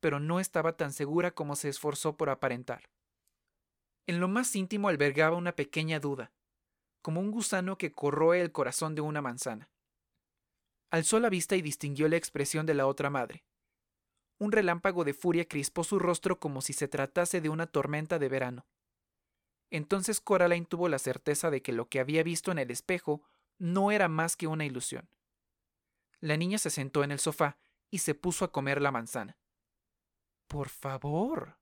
pero 0.00 0.20
no 0.20 0.40
estaba 0.40 0.76
tan 0.76 0.92
segura 0.92 1.30
como 1.30 1.56
se 1.56 1.68
esforzó 1.68 2.16
por 2.16 2.28
aparentar. 2.28 2.90
En 4.06 4.20
lo 4.20 4.28
más 4.28 4.54
íntimo 4.54 4.88
albergaba 4.88 5.36
una 5.36 5.56
pequeña 5.56 5.98
duda, 5.98 6.32
como 7.02 7.20
un 7.20 7.30
gusano 7.30 7.78
que 7.78 7.92
corroe 7.92 8.40
el 8.40 8.52
corazón 8.52 8.94
de 8.94 9.00
una 9.00 9.22
manzana. 9.22 9.70
Alzó 10.90 11.18
la 11.18 11.30
vista 11.30 11.56
y 11.56 11.62
distinguió 11.62 12.08
la 12.08 12.16
expresión 12.16 12.66
de 12.66 12.74
la 12.74 12.86
otra 12.86 13.10
madre. 13.10 13.44
Un 14.38 14.52
relámpago 14.52 15.04
de 15.04 15.14
furia 15.14 15.46
crispó 15.48 15.82
su 15.82 15.98
rostro 15.98 16.38
como 16.38 16.60
si 16.60 16.72
se 16.72 16.88
tratase 16.88 17.40
de 17.40 17.48
una 17.48 17.66
tormenta 17.66 18.18
de 18.18 18.28
verano. 18.28 18.66
Entonces 19.70 20.20
Coraline 20.20 20.66
tuvo 20.66 20.88
la 20.88 20.98
certeza 20.98 21.50
de 21.50 21.62
que 21.62 21.72
lo 21.72 21.88
que 21.88 21.98
había 21.98 22.22
visto 22.22 22.52
en 22.52 22.58
el 22.58 22.70
espejo 22.70 23.22
no 23.58 23.90
era 23.90 24.08
más 24.08 24.36
que 24.36 24.46
una 24.46 24.64
ilusión. 24.64 25.08
La 26.20 26.36
niña 26.36 26.58
se 26.58 26.70
sentó 26.70 27.04
en 27.04 27.12
el 27.12 27.18
sofá 27.18 27.58
y 27.90 27.98
se 27.98 28.14
puso 28.14 28.44
a 28.44 28.52
comer 28.52 28.80
la 28.80 28.90
manzana. 28.90 29.38
Por 30.46 30.68
favor, 30.68 31.58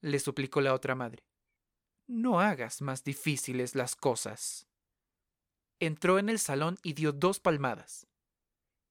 le 0.00 0.18
suplicó 0.18 0.60
la 0.60 0.74
otra 0.74 0.94
madre, 0.94 1.24
no 2.06 2.40
hagas 2.40 2.80
más 2.80 3.04
difíciles 3.04 3.74
las 3.74 3.94
cosas. 3.94 4.66
Entró 5.78 6.18
en 6.18 6.28
el 6.28 6.38
salón 6.38 6.78
y 6.82 6.94
dio 6.94 7.12
dos 7.12 7.38
palmadas. 7.38 8.06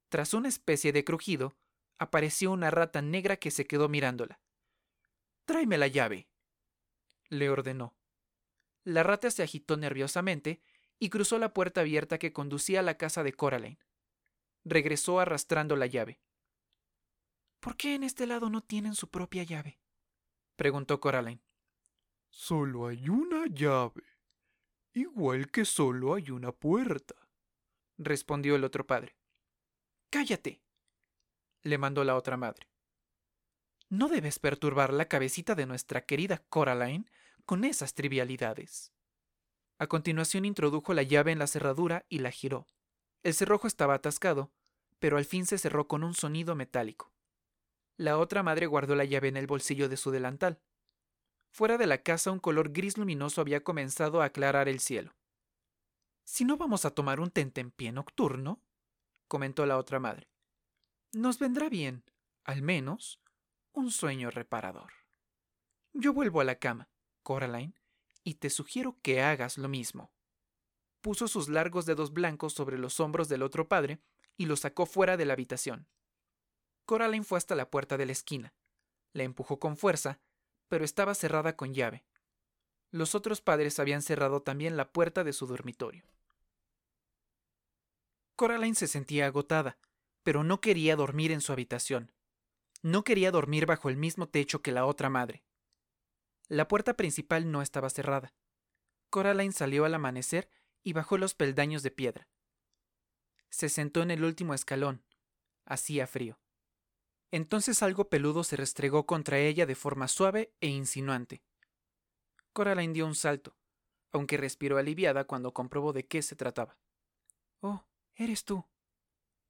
Tras 0.09 0.33
una 0.33 0.47
especie 0.47 0.93
de 0.93 1.03
crujido, 1.03 1.57
apareció 1.97 2.51
una 2.51 2.69
rata 2.69 3.01
negra 3.01 3.37
que 3.37 3.51
se 3.51 3.65
quedó 3.65 3.89
mirándola. 3.89 4.39
Tráeme 5.45 5.77
la 5.77 5.87
llave, 5.87 6.29
le 7.29 7.49
ordenó. 7.49 7.97
La 8.83 9.03
rata 9.03 9.31
se 9.31 9.43
agitó 9.43 9.77
nerviosamente 9.77 10.61
y 10.99 11.09
cruzó 11.09 11.39
la 11.39 11.53
puerta 11.53 11.81
abierta 11.81 12.19
que 12.19 12.33
conducía 12.33 12.79
a 12.79 12.83
la 12.83 12.97
casa 12.97 13.23
de 13.23 13.33
Coraline. 13.33 13.79
Regresó 14.69 15.21
arrastrando 15.21 15.77
la 15.77 15.85
llave. 15.85 16.19
¿Por 17.61 17.77
qué 17.77 17.95
en 17.95 18.03
este 18.03 18.27
lado 18.27 18.49
no 18.49 18.61
tienen 18.61 18.95
su 18.95 19.09
propia 19.09 19.43
llave? 19.43 19.79
preguntó 20.57 20.99
Coraline. 20.99 21.41
Solo 22.29 22.87
hay 22.87 23.07
una 23.07 23.45
llave, 23.47 24.03
igual 24.93 25.49
que 25.51 25.63
solo 25.63 26.15
hay 26.15 26.31
una 26.31 26.51
puerta, 26.51 27.15
respondió 27.97 28.57
el 28.57 28.65
otro 28.65 28.85
padre. 28.85 29.15
Cállate, 30.09 30.61
le 31.63 31.77
mandó 31.77 32.03
la 32.03 32.17
otra 32.17 32.35
madre. 32.35 32.67
No 33.87 34.09
debes 34.09 34.37
perturbar 34.37 34.91
la 34.91 35.07
cabecita 35.07 35.55
de 35.55 35.65
nuestra 35.65 36.05
querida 36.05 36.43
Coraline 36.49 37.09
con 37.45 37.63
esas 37.63 37.93
trivialidades. 37.93 38.91
A 39.79 39.87
continuación 39.87 40.43
introdujo 40.43 40.93
la 40.93 41.03
llave 41.03 41.31
en 41.31 41.39
la 41.39 41.47
cerradura 41.47 42.05
y 42.09 42.19
la 42.19 42.31
giró. 42.31 42.67
El 43.23 43.33
cerrojo 43.33 43.67
estaba 43.67 43.93
atascado, 43.93 44.51
pero 44.99 45.17
al 45.17 45.25
fin 45.25 45.45
se 45.45 45.57
cerró 45.57 45.87
con 45.87 46.03
un 46.03 46.13
sonido 46.13 46.55
metálico. 46.55 47.11
La 47.97 48.17
otra 48.17 48.43
madre 48.43 48.67
guardó 48.67 48.95
la 48.95 49.05
llave 49.05 49.27
en 49.27 49.37
el 49.37 49.47
bolsillo 49.47 49.89
de 49.89 49.97
su 49.97 50.11
delantal. 50.11 50.59
Fuera 51.49 51.77
de 51.77 51.87
la 51.87 52.03
casa 52.03 52.31
un 52.31 52.39
color 52.39 52.71
gris 52.71 52.97
luminoso 52.97 53.41
había 53.41 53.63
comenzado 53.63 54.21
a 54.21 54.25
aclarar 54.25 54.67
el 54.69 54.79
cielo. 54.79 55.15
Si 56.23 56.45
no 56.45 56.57
vamos 56.57 56.85
a 56.85 56.91
tomar 56.91 57.19
un 57.19 57.31
tentempié 57.31 57.91
nocturno, 57.91 58.61
comentó 59.27 59.65
la 59.65 59.77
otra 59.77 59.99
madre, 59.99 60.29
nos 61.13 61.39
vendrá 61.39 61.69
bien, 61.69 62.03
al 62.43 62.61
menos, 62.61 63.21
un 63.71 63.91
sueño 63.91 64.29
reparador. 64.29 64.91
Yo 65.93 66.13
vuelvo 66.13 66.41
a 66.41 66.43
la 66.43 66.59
cama. 66.59 66.89
Coraline, 67.23 67.73
y 68.23 68.35
te 68.35 68.49
sugiero 68.49 68.97
que 69.01 69.21
hagas 69.21 69.57
lo 69.57 69.67
mismo. 69.67 70.11
Puso 71.01 71.27
sus 71.27 71.49
largos 71.49 71.85
dedos 71.85 72.13
blancos 72.13 72.53
sobre 72.53 72.77
los 72.77 72.99
hombros 72.99 73.29
del 73.29 73.41
otro 73.41 73.67
padre 73.67 73.99
y 74.37 74.45
los 74.45 74.61
sacó 74.61 74.85
fuera 74.85 75.17
de 75.17 75.25
la 75.25 75.33
habitación. 75.33 75.87
Coraline 76.85 77.25
fue 77.25 77.37
hasta 77.37 77.55
la 77.55 77.69
puerta 77.69 77.97
de 77.97 78.05
la 78.05 78.13
esquina. 78.13 78.53
La 79.13 79.23
empujó 79.23 79.59
con 79.59 79.75
fuerza, 79.75 80.21
pero 80.69 80.85
estaba 80.85 81.15
cerrada 81.15 81.57
con 81.57 81.73
llave. 81.73 82.05
Los 82.91 83.15
otros 83.15 83.41
padres 83.41 83.79
habían 83.79 84.01
cerrado 84.01 84.41
también 84.41 84.77
la 84.77 84.93
puerta 84.93 85.23
de 85.23 85.33
su 85.33 85.47
dormitorio. 85.47 86.05
Coraline 88.35 88.75
se 88.75 88.87
sentía 88.87 89.25
agotada, 89.25 89.77
pero 90.23 90.43
no 90.43 90.61
quería 90.61 90.95
dormir 90.95 91.31
en 91.31 91.41
su 91.41 91.51
habitación. 91.51 92.13
No 92.81 93.03
quería 93.03 93.31
dormir 93.31 93.65
bajo 93.65 93.89
el 93.89 93.97
mismo 93.97 94.29
techo 94.29 94.61
que 94.61 94.71
la 94.71 94.85
otra 94.85 95.09
madre. 95.09 95.43
La 96.47 96.67
puerta 96.67 96.95
principal 96.95 97.51
no 97.51 97.61
estaba 97.61 97.89
cerrada. 97.89 98.33
Coraline 99.09 99.51
salió 99.51 99.85
al 99.85 99.93
amanecer 99.95 100.49
y 100.83 100.93
bajó 100.93 101.17
los 101.17 101.33
peldaños 101.33 101.83
de 101.83 101.91
piedra. 101.91 102.29
Se 103.49 103.69
sentó 103.69 104.01
en 104.01 104.11
el 104.11 104.23
último 104.23 104.53
escalón. 104.53 105.03
Hacía 105.65 106.07
frío. 106.07 106.39
Entonces 107.31 107.83
algo 107.83 108.09
peludo 108.09 108.43
se 108.43 108.55
restregó 108.55 109.05
contra 109.05 109.39
ella 109.39 109.65
de 109.65 109.75
forma 109.75 110.07
suave 110.07 110.53
e 110.61 110.67
insinuante. 110.67 111.43
Coraline 112.53 112.93
dio 112.93 113.05
un 113.05 113.15
salto, 113.15 113.57
aunque 114.11 114.37
respiró 114.37 114.77
aliviada 114.77 115.25
cuando 115.25 115.53
comprobó 115.53 115.93
de 115.93 116.07
qué 116.07 116.21
se 116.21 116.35
trataba. 116.35 116.77
Oh, 117.59 117.85
eres 118.15 118.45
tú, 118.45 118.65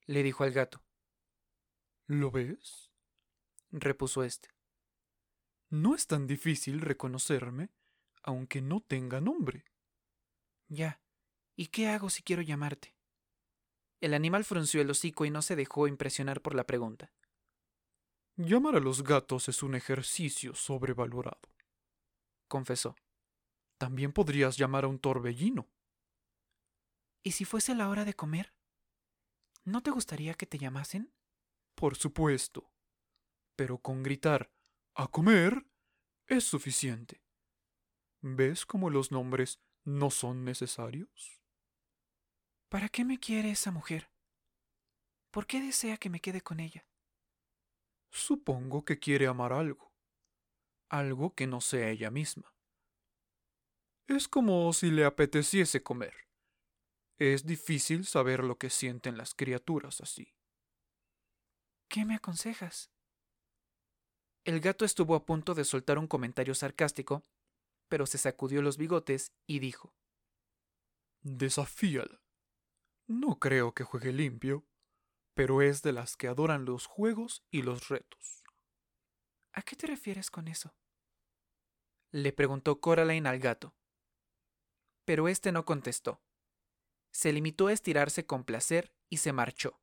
le 0.05 0.23
dijo 0.23 0.43
al 0.43 0.51
gato. 0.51 0.83
¿Lo 2.07 2.31
ves? 2.31 2.91
repuso 3.71 4.23
éste. 4.23 4.49
No 5.69 5.93
es 5.93 6.07
tan 6.07 6.25
difícil 6.25 6.81
reconocerme, 6.81 7.69
aunque 8.23 8.62
no 8.62 8.81
tenga 8.81 9.21
nombre. 9.21 9.65
Ya. 10.67 11.01
¿Y 11.55 11.67
qué 11.67 11.88
hago 11.88 12.10
si 12.10 12.23
quiero 12.23 12.41
llamarte? 12.41 12.96
El 13.99 14.13
animal 14.13 14.43
frunció 14.43 14.81
el 14.81 14.89
hocico 14.89 15.25
y 15.25 15.31
no 15.31 15.41
se 15.41 15.55
dejó 15.55 15.88
impresionar 15.88 16.41
por 16.41 16.53
la 16.53 16.65
pregunta. 16.65 17.12
Llamar 18.36 18.75
a 18.75 18.79
los 18.79 19.03
gatos 19.03 19.49
es 19.49 19.63
un 19.63 19.73
ejercicio 19.73 20.53
sobrevalorado, 20.53 21.41
confesó. 22.47 22.95
También 23.79 24.13
podrías 24.13 24.57
llamar 24.57 24.83
a 24.83 24.88
un 24.88 24.99
torbellino. 24.99 25.67
¿Y 27.23 27.31
si 27.31 27.45
fuese 27.45 27.73
la 27.73 27.89
hora 27.89 28.05
de 28.05 28.13
comer? 28.13 28.53
¿No 29.65 29.81
te 29.81 29.91
gustaría 29.91 30.36
que 30.36 30.45
te 30.45 30.60
llamasen? 30.60 31.12
Por 31.75 31.95
supuesto. 31.95 32.71
Pero 33.55 33.79
con 33.79 34.03
gritar 34.03 34.51
a 34.93 35.07
comer 35.07 35.65
es 36.27 36.43
suficiente. 36.43 37.23
¿Ves 38.21 38.65
cómo 38.65 38.89
los 38.89 39.12
nombres 39.12 39.60
no 39.83 40.10
son 40.10 40.43
necesarios? 40.43 41.37
¿Para 42.69 42.89
qué 42.89 43.06
me 43.06 43.17
quiere 43.17 43.51
esa 43.51 43.71
mujer? 43.71 44.12
¿Por 45.32 45.47
qué 45.47 45.62
desea 45.62 45.97
que 45.97 46.10
me 46.10 46.19
quede 46.19 46.41
con 46.41 46.60
ella? 46.60 46.86
Supongo 48.12 48.84
que 48.84 48.99
quiere 48.99 49.27
amar 49.27 49.53
algo, 49.53 49.93
algo 50.89 51.34
que 51.34 51.47
no 51.47 51.62
sea 51.62 51.89
ella 51.89 52.12
misma. 52.12 52.53
Es 54.08 54.27
como 54.27 54.71
si 54.73 54.91
le 54.91 55.06
apeteciese 55.06 55.82
comer. 55.82 56.27
Es 57.17 57.45
difícil 57.45 58.06
saber 58.06 58.43
lo 58.43 58.58
que 58.58 58.69
sienten 58.69 59.17
las 59.17 59.34
criaturas 59.34 60.01
así. 60.01 60.34
¿Qué 61.89 62.06
me 62.06 62.15
aconsejas? 62.15 62.91
El 64.43 64.60
gato 64.60 64.84
estuvo 64.86 65.15
a 65.15 65.25
punto 65.25 65.53
de 65.56 65.63
soltar 65.63 65.97
un 65.97 66.08
comentario 66.08 66.53
sarcástico, 66.53 67.23
pero 67.89 68.06
se 68.06 68.17
sacudió 68.17 68.62
los 68.62 68.77
bigotes 68.77 69.32
y 69.45 69.60
dijo 69.60 69.93
Desafíala. 71.21 72.27
No 73.08 73.39
creo 73.39 73.74
que 73.74 73.86
juegue 73.86 74.12
limpio, 74.12 74.67
pero 75.34 75.62
es 75.62 75.82
de 75.82 75.93
las 75.93 76.17
que 76.17 76.28
adoran 76.28 76.65
los 76.65 76.88
juegos 76.88 77.46
y 77.50 77.62
los 77.62 77.88
retos. 77.88 78.43
¿A 79.54 79.62
qué 79.62 79.78
te 79.78 79.88
refieres 79.88 80.30
con 80.30 80.50
eso? 80.50 80.76
Le 82.12 82.34
preguntó 82.34 82.82
Coraline 82.82 83.30
al 83.30 83.39
gato. 83.39 83.76
Pero 85.06 85.30
éste 85.30 85.54
no 85.54 85.63
contestó. 85.63 86.22
Se 87.12 87.32
limitó 87.32 87.67
a 87.67 87.74
estirarse 87.74 88.26
con 88.26 88.43
placer 88.43 88.93
y 89.10 89.17
se 89.17 89.32
marchó. 89.32 89.80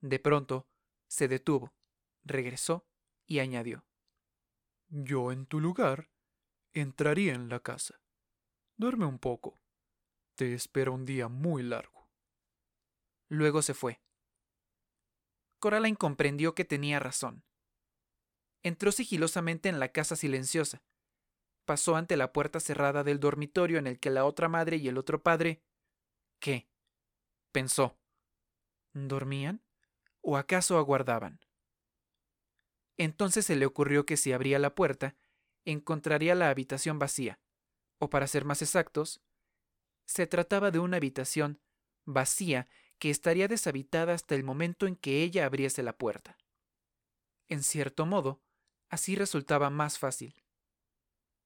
De 0.00 0.18
pronto, 0.18 0.68
se 1.06 1.28
detuvo, 1.28 1.72
regresó 2.24 2.88
y 3.24 3.38
añadió 3.38 3.86
Yo 4.88 5.30
en 5.30 5.46
tu 5.46 5.60
lugar 5.60 6.10
entraría 6.72 7.34
en 7.34 7.48
la 7.48 7.60
casa. 7.60 8.00
Duerme 8.76 9.06
un 9.06 9.20
poco. 9.20 9.60
Te 10.34 10.54
espera 10.54 10.90
un 10.90 11.04
día 11.04 11.28
muy 11.28 11.62
largo. 11.62 12.01
Luego 13.32 13.62
se 13.62 13.72
fue. 13.72 13.98
Coraline 15.58 15.96
comprendió 15.96 16.54
que 16.54 16.66
tenía 16.66 16.98
razón. 16.98 17.46
Entró 18.62 18.92
sigilosamente 18.92 19.70
en 19.70 19.80
la 19.80 19.88
casa 19.88 20.16
silenciosa. 20.16 20.82
Pasó 21.64 21.96
ante 21.96 22.18
la 22.18 22.34
puerta 22.34 22.60
cerrada 22.60 23.04
del 23.04 23.20
dormitorio 23.20 23.78
en 23.78 23.86
el 23.86 23.98
que 23.98 24.10
la 24.10 24.26
otra 24.26 24.50
madre 24.50 24.76
y 24.76 24.86
el 24.86 24.98
otro 24.98 25.22
padre. 25.22 25.62
¿Qué? 26.40 26.68
pensó. 27.52 27.98
¿Dormían? 28.92 29.62
¿O 30.20 30.36
acaso 30.36 30.76
aguardaban? 30.76 31.40
Entonces 32.98 33.46
se 33.46 33.56
le 33.56 33.64
ocurrió 33.64 34.04
que 34.04 34.18
si 34.18 34.32
abría 34.32 34.58
la 34.58 34.74
puerta, 34.74 35.16
encontraría 35.64 36.34
la 36.34 36.50
habitación 36.50 36.98
vacía, 36.98 37.40
o 37.96 38.10
para 38.10 38.26
ser 38.26 38.44
más 38.44 38.60
exactos, 38.60 39.22
se 40.04 40.26
trataba 40.26 40.70
de 40.70 40.80
una 40.80 40.98
habitación 40.98 41.62
vacía 42.04 42.68
que 43.02 43.10
estaría 43.10 43.48
deshabitada 43.48 44.14
hasta 44.14 44.36
el 44.36 44.44
momento 44.44 44.86
en 44.86 44.94
que 44.94 45.24
ella 45.24 45.44
abriese 45.44 45.82
la 45.82 45.98
puerta. 45.98 46.38
En 47.48 47.64
cierto 47.64 48.06
modo, 48.06 48.44
así 48.90 49.16
resultaba 49.16 49.70
más 49.70 49.98
fácil. 49.98 50.44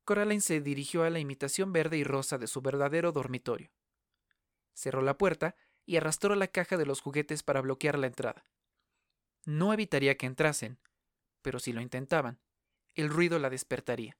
Coraline 0.04 0.42
se 0.42 0.60
dirigió 0.60 1.04
a 1.04 1.08
la 1.08 1.18
imitación 1.18 1.72
verde 1.72 1.96
y 1.96 2.04
rosa 2.04 2.36
de 2.36 2.46
su 2.46 2.60
verdadero 2.60 3.10
dormitorio. 3.10 3.72
Cerró 4.74 5.00
la 5.00 5.16
puerta 5.16 5.56
y 5.86 5.96
arrastró 5.96 6.34
la 6.34 6.48
caja 6.48 6.76
de 6.76 6.84
los 6.84 7.00
juguetes 7.00 7.42
para 7.42 7.62
bloquear 7.62 7.98
la 7.98 8.08
entrada. 8.08 8.44
No 9.46 9.72
evitaría 9.72 10.18
que 10.18 10.26
entrasen, 10.26 10.78
pero 11.40 11.58
si 11.58 11.72
lo 11.72 11.80
intentaban, 11.80 12.38
el 12.92 13.08
ruido 13.08 13.38
la 13.38 13.48
despertaría. 13.48 14.18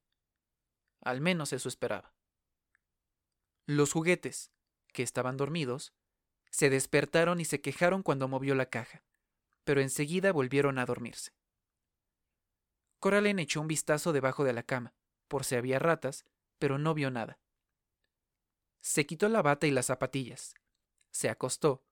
Al 1.03 1.20
menos 1.20 1.53
eso 1.53 1.68
esperaba. 1.68 2.14
Los 3.66 3.92
juguetes, 3.92 4.53
que 4.94 5.03
estaban 5.03 5.37
dormidos, 5.37 5.92
se 6.57 6.71
despertaron 6.71 7.38
y 7.38 7.45
se 7.45 7.61
quejaron 7.61 8.03
cuando 8.03 8.29
movió 8.29 8.55
la 8.55 8.71
caja, 8.71 9.05
pero 9.64 9.83
enseguida 9.83 10.33
volvieron 10.33 10.79
a 10.79 10.87
dormirse. 10.87 11.33
Coraline 12.99 13.42
echó 13.42 13.61
un 13.61 13.69
vistazo 13.69 14.14
debajo 14.14 14.42
de 14.42 14.55
la 14.55 14.62
cama, 14.62 14.95
por 15.29 15.45
si 15.45 15.55
había 15.55 15.79
ratas, 15.79 16.25
pero 16.59 16.79
no 16.79 16.95
vio 16.95 17.11
nada. 17.11 17.38
Se 18.81 19.05
quitó 19.05 19.29
la 19.29 19.42
bata 19.42 19.66
y 19.66 19.71
las 19.71 19.85
zapatillas, 19.85 20.55
se 21.11 21.29
acostó, 21.29 21.85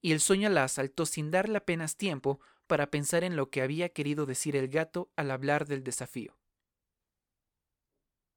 y 0.00 0.12
el 0.12 0.20
sueño 0.20 0.50
la 0.50 0.62
asaltó 0.62 1.04
sin 1.04 1.32
darle 1.32 1.56
apenas 1.56 1.96
tiempo 1.96 2.38
para 2.68 2.92
pensar 2.92 3.24
en 3.24 3.34
lo 3.34 3.50
que 3.50 3.60
había 3.60 3.88
querido 3.88 4.24
decir 4.24 4.54
el 4.54 4.68
gato 4.68 5.10
al 5.16 5.32
hablar 5.32 5.66
del 5.66 5.82
desafío. 5.82 6.38